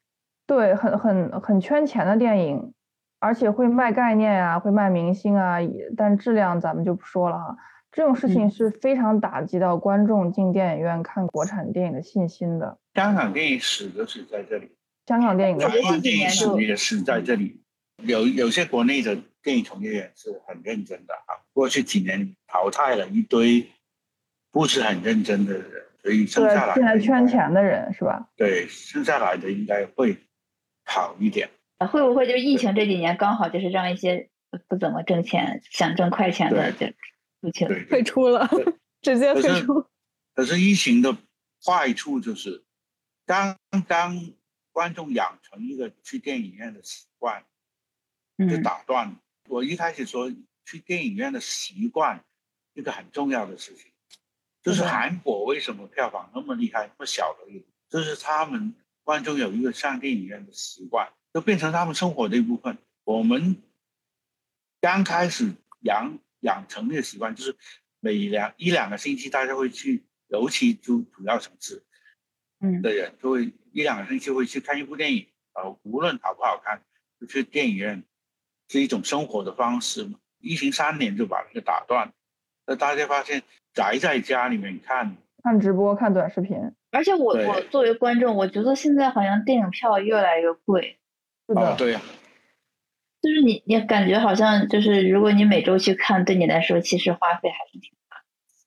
[0.47, 2.73] 对，很很很圈钱的电影，
[3.19, 7.57] 而且会卖概念啊，会卖明星啊，也但质量咱们就不说了哈。
[7.93, 12.79] 这种事情嗯是非常打击到观众进电影院看国产电影的信心的。
[12.95, 14.71] 香港电影史就是在这里，
[15.07, 17.63] 香港电影的台湾电影史也是在这里。
[18.03, 23.67] 有有些国内的电影从业员是很认真的啊，过去几年淘汰了一堆
[24.53, 25.65] 不是很认真的人，
[26.03, 28.29] 所以剩下来对，现在圈钱的人是吧？
[28.37, 30.19] 对剩下来的应该会
[30.85, 31.49] 好一点。
[31.85, 34.31] 会不会就疫情这几年刚好就是让一些
[34.69, 36.87] 不怎么挣钱、想挣快钱的就
[37.43, 37.85] 出去了？
[37.91, 38.49] 退出了，
[39.03, 39.87] 直接退出。
[40.35, 41.17] 可是疫情的
[41.65, 42.65] 坏处就是，
[43.27, 44.33] 当当
[44.71, 47.45] 观众养成一个去电影院的习惯，
[48.39, 49.17] 就嗯打断了。
[49.49, 50.33] 我一开始说
[50.65, 52.25] 去电影院的习惯，
[52.75, 53.91] 一个很重要的事情，
[54.63, 58.75] 就是韩国为什么票房那么厉害，那么小的一，就是他们
[59.05, 62.79] 观众有一个上电影院的习惯，就变成他们生活的一部分。
[63.05, 63.59] 我们
[64.81, 67.55] 刚开始养养成那个习惯，就是
[68.01, 71.83] 每两一两个星期大家会去，尤其主主要城市
[72.61, 72.81] 嗯。
[72.81, 76.81] 的人，就会一两个星期会去看一部电影，呃，无论好不好看，
[77.21, 78.03] 就去电影院
[78.71, 80.19] 是一种生活的方式嘛。
[80.41, 82.15] 疫情三年就把这个打断，
[82.67, 83.43] 那大家发现
[83.75, 86.57] 宅在家里面看，看直播、看短视频，
[86.93, 90.99] 而且我我作为观众，我觉得现在好像电影票越来越贵，
[91.49, 92.01] 是的，哦，对呀、
[93.23, 98.17] 就是你你感觉好像就是如果你每周去看，对你来说其实花费还是挺大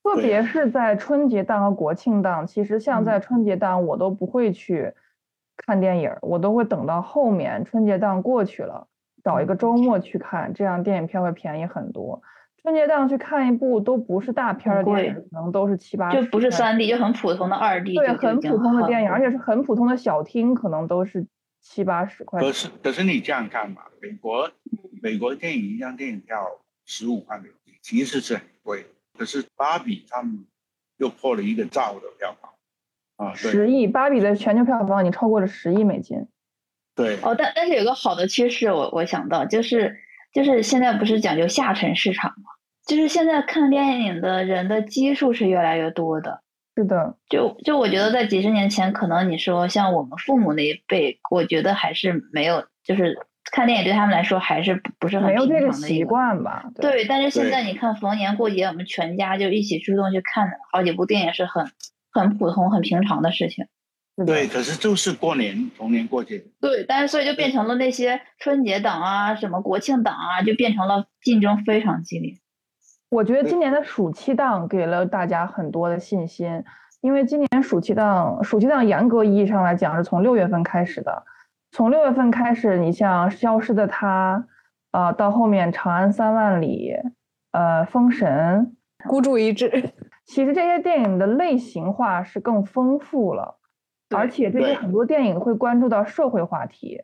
[0.02, 4.94] 特别是在春节档和国庆档，其实像在春节档，我都不会去
[5.58, 8.88] 看电影儿，我都会等到后面春节档过去了，
[9.24, 12.22] 找一个周末去看，这样电影票会便宜很多。
[12.62, 21.28] 春节档去看一部都不是大片儿的电影，可能都是七八就不是三 D，就很普通的二 D，对，很普通的电影，而且是很普通的小厅，可能都是
[21.62, 22.40] 七八十块。
[22.42, 24.52] 可是可是你这样看嘛，美国
[25.02, 28.86] 美国电影一张电影票十五块美金，其实是很贵。
[29.18, 30.46] 可是芭比他们
[30.98, 32.54] 又破了一个兆的票房
[33.18, 36.28] 啊，对十亿，芭比的全球票房已经超过了十亿美金。
[36.96, 39.98] 对哦，但但是有个好的趋势，我我想到就是
[40.34, 42.52] 就是现在不是讲究下沉市场嘛，
[42.86, 46.42] 就是现在看电影的人的基数是越来越多的。
[46.80, 53.18] 是的，就就我觉得在几十年前，可能你说像我们父母那一辈，我觉得还是没有，就是
[53.52, 56.08] 看电影对他们来说还是不不是很没有这个习平常的一个。
[56.08, 56.72] 惯吧？
[56.80, 61.70] 对，但是现在你看逢年过节，我们全家就一起出动去看好几部电影，是很
[62.14, 63.66] 很普通、很平常的事情。
[64.26, 72.36] 对，可是就是过年逢年过节，对，但是所以就变成了那些春节档啊、什么国庆档啊，就变成了竞争非常激烈。
[73.10, 76.64] 我觉得今年的暑期档给了大家很多的信心，
[77.02, 81.24] 因为今年暑期档，暑期档严格意义上来讲是从六月份开始的。
[81.72, 84.46] 从六月份开始，你像《消失的她》，
[85.00, 86.94] 啊、到后面《长安三万里》，
[87.52, 88.76] 呃，《封神》，
[89.08, 89.92] 孤注一掷。
[90.26, 93.58] 其实这些电影的类型化是更丰富了，
[94.16, 97.02] 而且这些很多电影会关注到社会话题，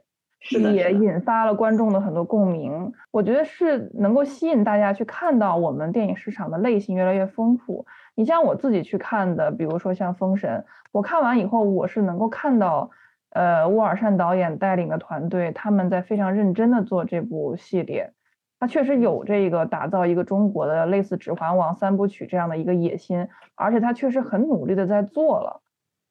[0.51, 2.91] 也引发了观众的很多共鸣。
[3.11, 7.85] 我觉得是能够吸引大家去看到我们电影市场的类型越来越丰富。
[8.15, 12.89] 你像我自己去看的，比如说像《封神》，我看完以后，我是能够看到，
[13.31, 18.13] 呃，沃尔善导演带领的团队他们在非常认真的做这部系列。
[18.57, 25.61] 他确实有这个打造一个中国的类似《指环王》三部曲这样的一个野心，而且他确实很努力的在做了。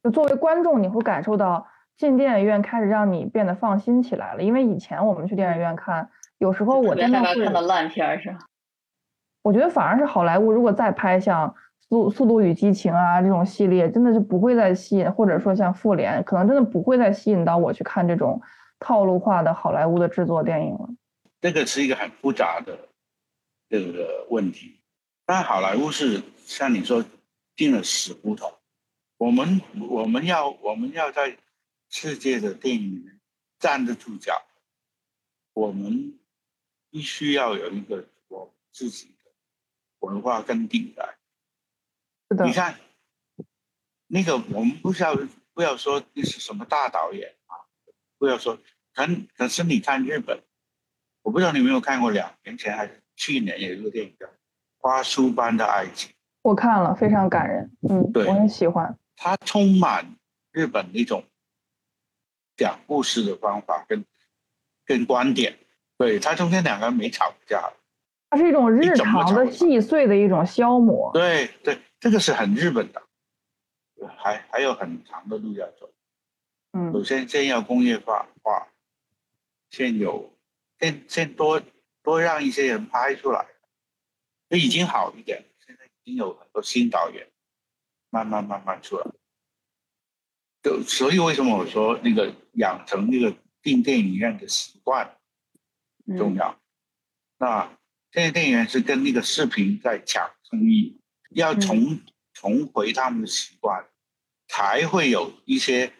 [0.03, 1.67] 就作为观众，你会感受到
[1.97, 4.43] 进电影院开始让你变得放心起来了。
[4.43, 8.39] 因为以前我们去电影院看，有时候我真的会看到烂片是吧？
[9.43, 11.49] 我觉得反而是好莱坞如果再拍像
[11.89, 18.41] 《速速度与激情》啊这种系列，真的是不会再吸引，或者说像《复联》，可能真的不会再吸引到我去看这种
[18.79, 20.89] 套路化的好莱坞的制作电影了。
[21.43, 22.75] 这个是一个很复杂的
[23.69, 24.81] 这个问题，
[25.27, 27.05] 但好莱坞是像你说
[27.55, 28.51] 进了死胡同。
[29.19, 31.37] 我们我们要我们要在
[31.97, 33.21] 世界的电影
[33.61, 34.43] 站得住脚，
[35.53, 36.19] 我们
[36.91, 39.31] 必须要有一个我自己的
[40.01, 41.15] 文化跟底来。
[42.45, 42.81] 你看，
[44.09, 45.17] 那个我们不需要
[45.53, 47.55] 不要说那是什么大导演啊，
[48.19, 48.59] 不要说，
[48.93, 50.43] 可可是你看日本，
[51.23, 54.27] 我不知道你有没有看过两年前还是去年有一个电影叫
[54.79, 56.11] 《花束般的爱情》，
[56.43, 58.99] 我看了，非常感人，嗯，对我很喜欢。
[59.15, 60.17] 它充满
[60.51, 61.25] 日本那种
[62.57, 64.05] 讲故事的方法跟
[64.85, 65.59] 跟观点，
[65.97, 67.73] 对他中间两个人没吵架，
[68.31, 71.11] 它是一种日常的细碎的一种消磨。
[71.13, 73.03] 对对，这个是很日本的，
[74.19, 75.91] 还还有很长的路要走。
[76.73, 78.69] 嗯，首先先要工业化化，
[79.71, 80.33] 先有
[80.81, 81.61] 先先多
[82.03, 83.47] 多让一些人拍出来，
[84.49, 87.27] 这已经好一点，现在已经有很多新导演。
[88.11, 89.05] 慢慢慢慢出来，
[90.65, 95.19] 就所以为什么我说那个养成那个进电影院的习惯
[96.17, 96.59] 重要？
[97.37, 97.71] 那
[98.13, 100.99] 现在电影院是跟那个视频在抢生意，
[101.33, 102.01] 要重
[102.33, 103.85] 重回他们的习惯，
[104.49, 105.93] 才会有一些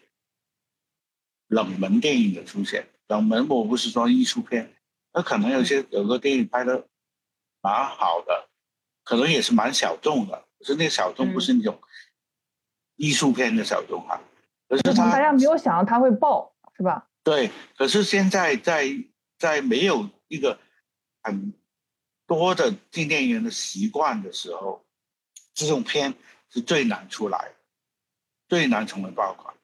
[1.47, 2.87] 冷门电影的出现。
[3.07, 4.75] 冷门我不是说艺术片，
[5.13, 6.87] 那可能有些有个电影拍的
[7.61, 8.49] 蛮好的，
[9.03, 11.79] 可能也是蛮小众的，可是那个小众不是那种。
[12.97, 14.21] 艺术片的小众啊，
[14.67, 17.07] 可是他大家没有想到他会爆，是吧？
[17.23, 18.87] 对，可是现在在
[19.37, 20.59] 在没有一个
[21.21, 21.53] 很
[22.25, 24.83] 多的进电影院的习惯的时候，
[25.53, 26.13] 这种片
[26.49, 27.51] 是最难出来，
[28.47, 29.55] 最难成为爆款。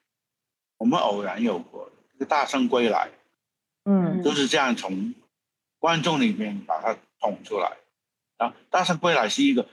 [0.78, 3.10] 我们偶然有过这个《大圣归来》，
[3.90, 5.16] 嗯，就是这样从
[5.80, 7.78] 观众里面把它捧出来。
[8.38, 9.68] 然后《大圣归来》是一个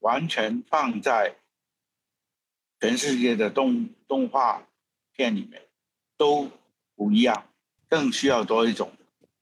[0.00, 1.36] 完全放在。
[2.80, 4.66] 全世界的动动画
[5.16, 5.62] 片里面
[6.16, 6.48] 都
[6.96, 7.44] 不一样，
[7.88, 8.90] 更需要多一种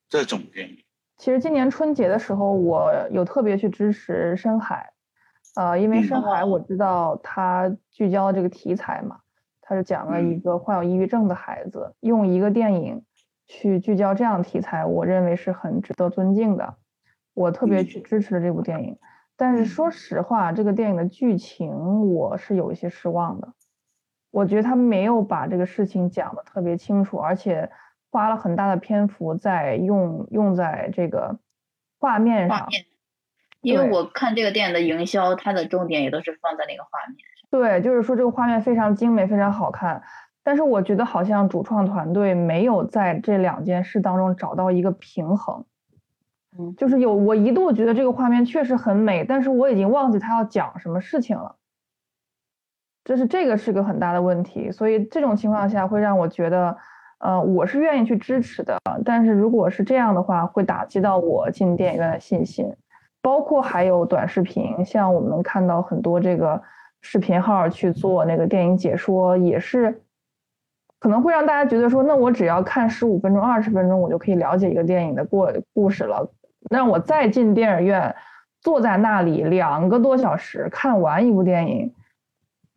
[0.08, 0.78] 这种电影。
[1.16, 4.92] 其实今年春节的时候，我有特别去支持深海，
[5.54, 9.20] 呃，因为深海我知道它聚焦这个题材嘛，
[9.60, 13.04] 它是讲了一个患有抑郁症的孩子，用一个电影
[13.46, 16.76] 去聚焦这样题材，我认为是很值得尊敬的。
[17.34, 18.98] 我特别去支持了这部电影。
[19.36, 21.70] 但是说实话，这个电影的剧情
[22.10, 23.52] 我是有一些失望的。
[24.30, 27.70] 我觉得他没有把这个事情讲的特别清楚，而且
[28.10, 31.38] 花了很大的篇幅在用用在这个
[31.98, 32.68] 画面上。
[33.60, 37.50] 因为我看这个电影的营销，它的重点也都是放在那个画面上。
[37.50, 40.02] 对，就是说这个画面非常精美，非常好看。
[40.42, 45.66] 但是我觉得好像主创团队没有在这两件事当中找到一个平衡。
[46.58, 51.56] 嗯，就是有我一度觉得这个画面确实很美，但是我已经忘记他要讲什么事情了。
[53.04, 56.76] 这是这个是个很大的问题，所以这种情况下会让我觉得，
[57.18, 62.72] 呃，我是愿意去支持的，但是如果是这样的话，会打击到我进电影院的信心。
[63.22, 66.62] 包括还有短视频，像我们看到很多这个
[67.02, 70.02] 视频号去做那个电影解说，也是
[70.98, 76.30] 可能会让大家觉得说，那我只要看十五分钟、二十分钟，我就可以了解一个电影的过故事了。
[76.70, 78.14] 让我再进电影院，
[78.62, 81.92] 坐在那里两个多小时看完一部电影，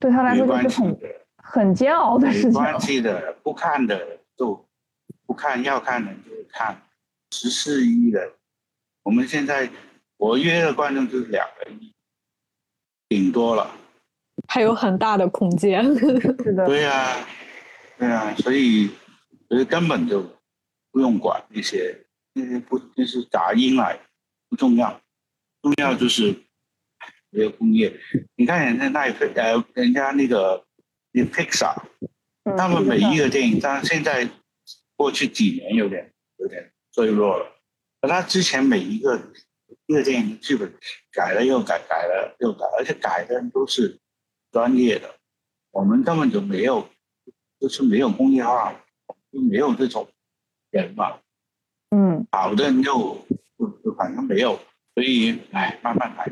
[0.04, 1.00] 对他来说就是很
[1.38, 2.50] 很煎熬的事情。
[2.50, 4.68] 没关系的，不看的就
[5.26, 6.82] 不看，要看的就看。
[7.32, 8.34] 十四亿的，
[9.04, 9.70] 我们现在
[10.18, 11.94] 活跃的观众就是两个亿，
[13.08, 13.74] 顶多了。
[14.50, 15.82] 还有很大的空间。
[15.96, 16.66] 是的。
[16.68, 17.16] 对呀，
[17.98, 18.92] 对呀，所以
[19.48, 20.22] 所以根本就
[20.92, 21.98] 不用管那些。
[22.36, 23.98] 那些不那是杂音来，
[24.50, 25.00] 不重要，
[25.62, 26.36] 重要就是
[27.34, 28.00] 这个工业。
[28.36, 30.64] 你看人家那呃，人家那个
[31.12, 31.76] 那 Pixar，
[32.58, 34.30] 他们每一个电影，当然现在
[34.96, 37.52] 过去几年有点有点坠落了。
[38.02, 39.20] 而他之前每一个
[39.88, 40.72] 一个电影的剧本
[41.12, 44.00] 改了又改，改了又改，而且改的人都是
[44.52, 45.16] 专业的，
[45.72, 46.90] 我们根本就没有，
[47.60, 48.74] 就是没有工业化，
[49.32, 50.08] 就没有这种
[50.70, 51.20] 人嘛。
[51.92, 53.26] 嗯，好的又
[53.58, 54.60] 就就反正没有，
[54.96, 56.32] 所以哎，慢慢来。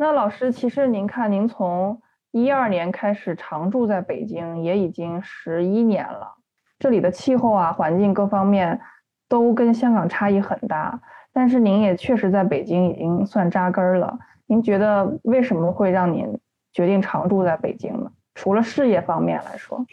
[0.00, 6.36] 那老师，其实您看，您从一二年开始常住在北京，也已经十一年了。
[6.78, 8.80] 这里的气候啊、环境各方面
[9.28, 11.00] 都跟香港差异很大。
[11.32, 14.16] 但是您也确实在北京已经算扎根儿了。
[14.46, 16.38] 您觉得为什么会让您
[16.72, 18.12] 决定常住在北京呢？
[18.36, 19.84] 除了事业方面来说，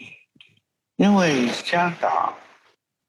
[0.94, 2.32] 因为香港，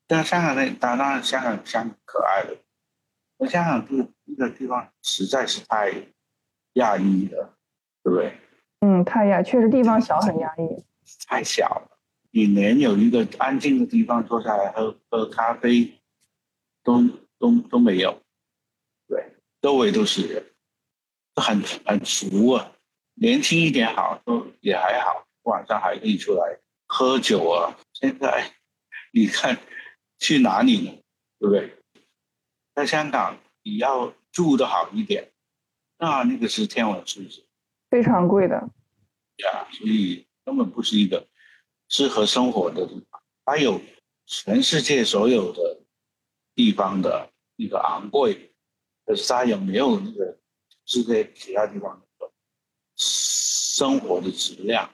[0.07, 2.57] 在香港那当然香港香港可爱的，
[3.37, 5.91] 那香港这个这个地方实在是太
[6.77, 7.53] 压抑的，
[8.03, 8.33] 对不对？
[8.81, 10.83] 嗯，太压，确实地方小，很压抑。
[11.27, 11.97] 太小了，
[12.31, 15.93] 你连有一个安静的地方坐下来喝喝咖啡，
[16.83, 17.03] 都
[17.39, 18.21] 都都没有。
[19.07, 20.45] 对，周围都是人，
[21.35, 22.71] 很很俗啊。
[23.15, 27.75] 年轻一点好，都也还好，晚上还可以出来喝酒啊。
[27.93, 28.51] 现在
[29.11, 29.57] 你看
[30.19, 30.91] 去哪里呢？
[31.39, 31.73] 对不对？
[32.75, 35.31] 在香港，你要住的好一点，
[35.97, 37.45] 那那个是天文数字，
[37.89, 38.55] 非常贵的。
[39.37, 41.27] 呀，所以根本不是一个
[41.89, 43.21] 适合生活的地方。
[43.45, 43.81] 还有
[44.25, 45.81] 全世界所有的
[46.53, 48.53] 地方的一个昂贵。
[49.05, 50.37] 可是它也没有那个
[50.85, 52.31] 世界其他地方的
[52.97, 54.93] 生活的质量。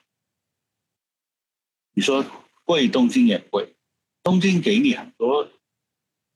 [1.93, 2.24] 你说
[2.64, 3.76] 贵，东京也贵，
[4.22, 5.49] 东京给你很多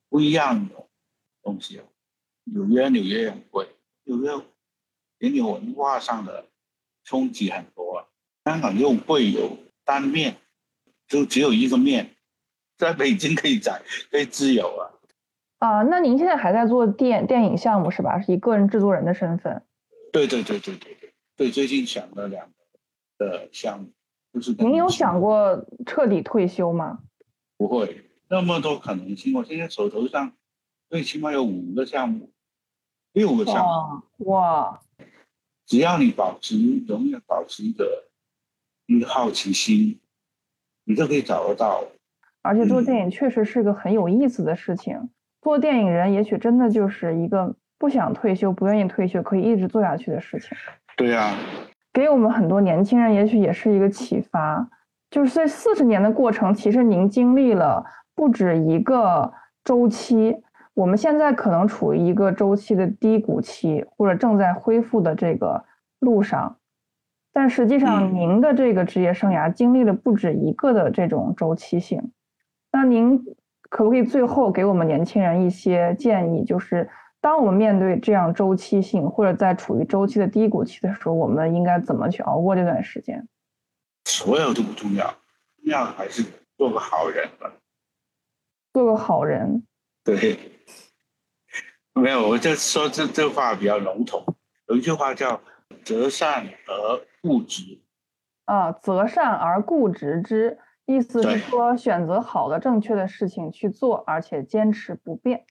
[0.09, 0.89] 不一样的
[1.43, 1.80] 东西。
[2.45, 3.70] 纽约，纽约也很贵，
[4.05, 4.32] 纽约
[5.20, 6.45] 给你文化上的
[7.03, 8.07] 冲击很多。
[8.45, 10.38] 香港又贵有单面，
[11.07, 12.15] 就只有一个面，
[12.78, 14.84] 在北京可以在可以自由啊。
[15.59, 18.22] 啊，那您现在还在做电电影项目是吧？
[18.22, 19.63] 是以个人制作人的身份。
[20.13, 23.89] 对对对对对对对，最近想了两个的项目，
[24.34, 26.99] 就是您有想过彻底退休吗？
[27.57, 29.34] 不会，那么多可能性。
[29.34, 30.32] 我现在手头上
[30.89, 32.32] 最起码有五个项目，
[33.11, 34.26] 六个项目。
[34.32, 34.80] 哇！
[35.68, 38.05] 只要你保持永远保持一个
[38.86, 39.99] 一个好奇心，
[40.86, 41.84] 你就可以找得到。
[42.41, 45.09] 而且做电影确实是个很有意思的事情。
[45.41, 50.57] 做电影人也许真的就是一个不想退休、不愿意退休、可以一直做下去的事情。
[50.95, 51.38] 对呀，
[51.91, 54.70] 给我们很多年轻人也许也是一个启发。
[55.11, 57.84] 就是这四十年的过程，其实您经历了
[58.15, 59.34] 不止一个
[59.65, 60.38] 周期。
[60.78, 65.65] 我们现在可能处于一个周期的低谷期，或者正在恢复的这个
[65.97, 66.59] 路上。
[67.34, 72.11] 但实际上，您的这个职业生涯经历了不止一个的这种周期性。
[72.71, 73.25] 那您？
[73.69, 76.45] 可不可以最后给我们年轻人一些建议？
[76.45, 76.88] 就是
[77.19, 83.28] 当我们面对这样周期性或者在处于周期的低谷期的时候，我们应该怎么去熬过这段时间？
[84.05, 86.23] 所有都不重要，重要还是
[86.55, 87.51] 做个好人吧。
[88.71, 89.63] 做个好人。
[90.05, 90.39] 对，
[91.98, 94.24] 没有，我就说这这话比较笼统。
[94.68, 95.41] 有一句话叫
[95.84, 97.82] “择善而固执”。
[98.45, 100.58] 啊，择善而固执之。
[100.86, 105.45] 意思是说，选择好的、正确的事情去做，而且坚持不变。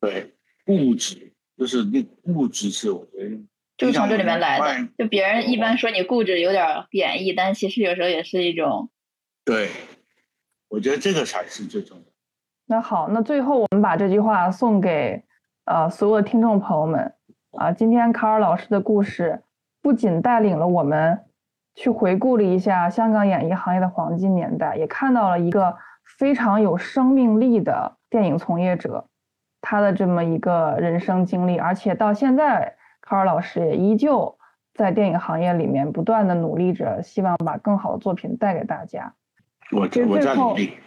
[0.00, 3.36] 对，固执就是那固执是我觉得
[3.76, 4.88] 就从这里面来的。
[4.96, 8.88] 就别人一般说你固执有点贬义，但其实有时候也是一种。
[9.44, 9.70] 对，
[10.68, 12.12] 我觉得这个才是最重要的。
[12.66, 15.24] 那好，那最后我们把这句话送给
[15.66, 17.12] 呃所有的听众朋友们
[17.58, 19.42] 啊，今天卡尔老师的故事
[19.82, 21.20] 不仅带领了我们。
[21.78, 25.76] 去回顾了一下香港演艺行业的黄金年代，也看到了一个
[26.18, 29.04] 非常有生命力的电影从业者，
[29.60, 34.38] 他的这么一个人生经历，而且到现在，卡尔老师也依旧
[34.72, 39.12] 在电影行业里面不断的努力着，希望把更好的作品带给大家。
[39.72, 40.78] 我我在努力，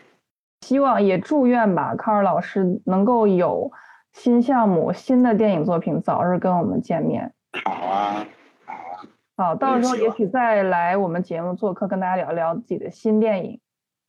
[0.61, 3.71] 希望也祝愿吧，卡尔老师能够有
[4.20, 7.32] 新项目、新的电影作品早日跟我们见面。
[7.63, 8.26] 好啊。
[8.65, 8.99] 好啊，
[9.38, 13.61] 好，到时候也许再来我们节目做客，跟大家聊聊自己的新电影。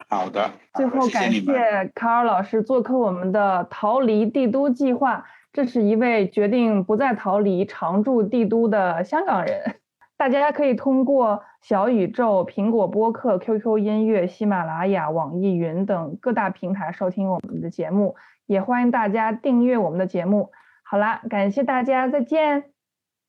[0.08, 0.50] 好的。
[0.74, 5.24] 最后感谢卡尔老师做客我们的逃离帝都计划。
[5.52, 9.76] 这是一位决定不再逃离、常驻帝都的香港人。
[10.16, 18.16] 大家可以通过小宇宙、苹果播客、QQ 音乐、喜马拉雅、网易云等各大平台收听我们的节目，
[18.50, 20.50] 也欢迎大家订阅我们的节目。
[20.82, 22.72] 好啦，感谢大家，再见，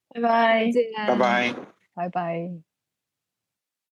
[0.10, 1.54] 拜拜，再见拜拜。
[1.94, 2.71] 拜拜。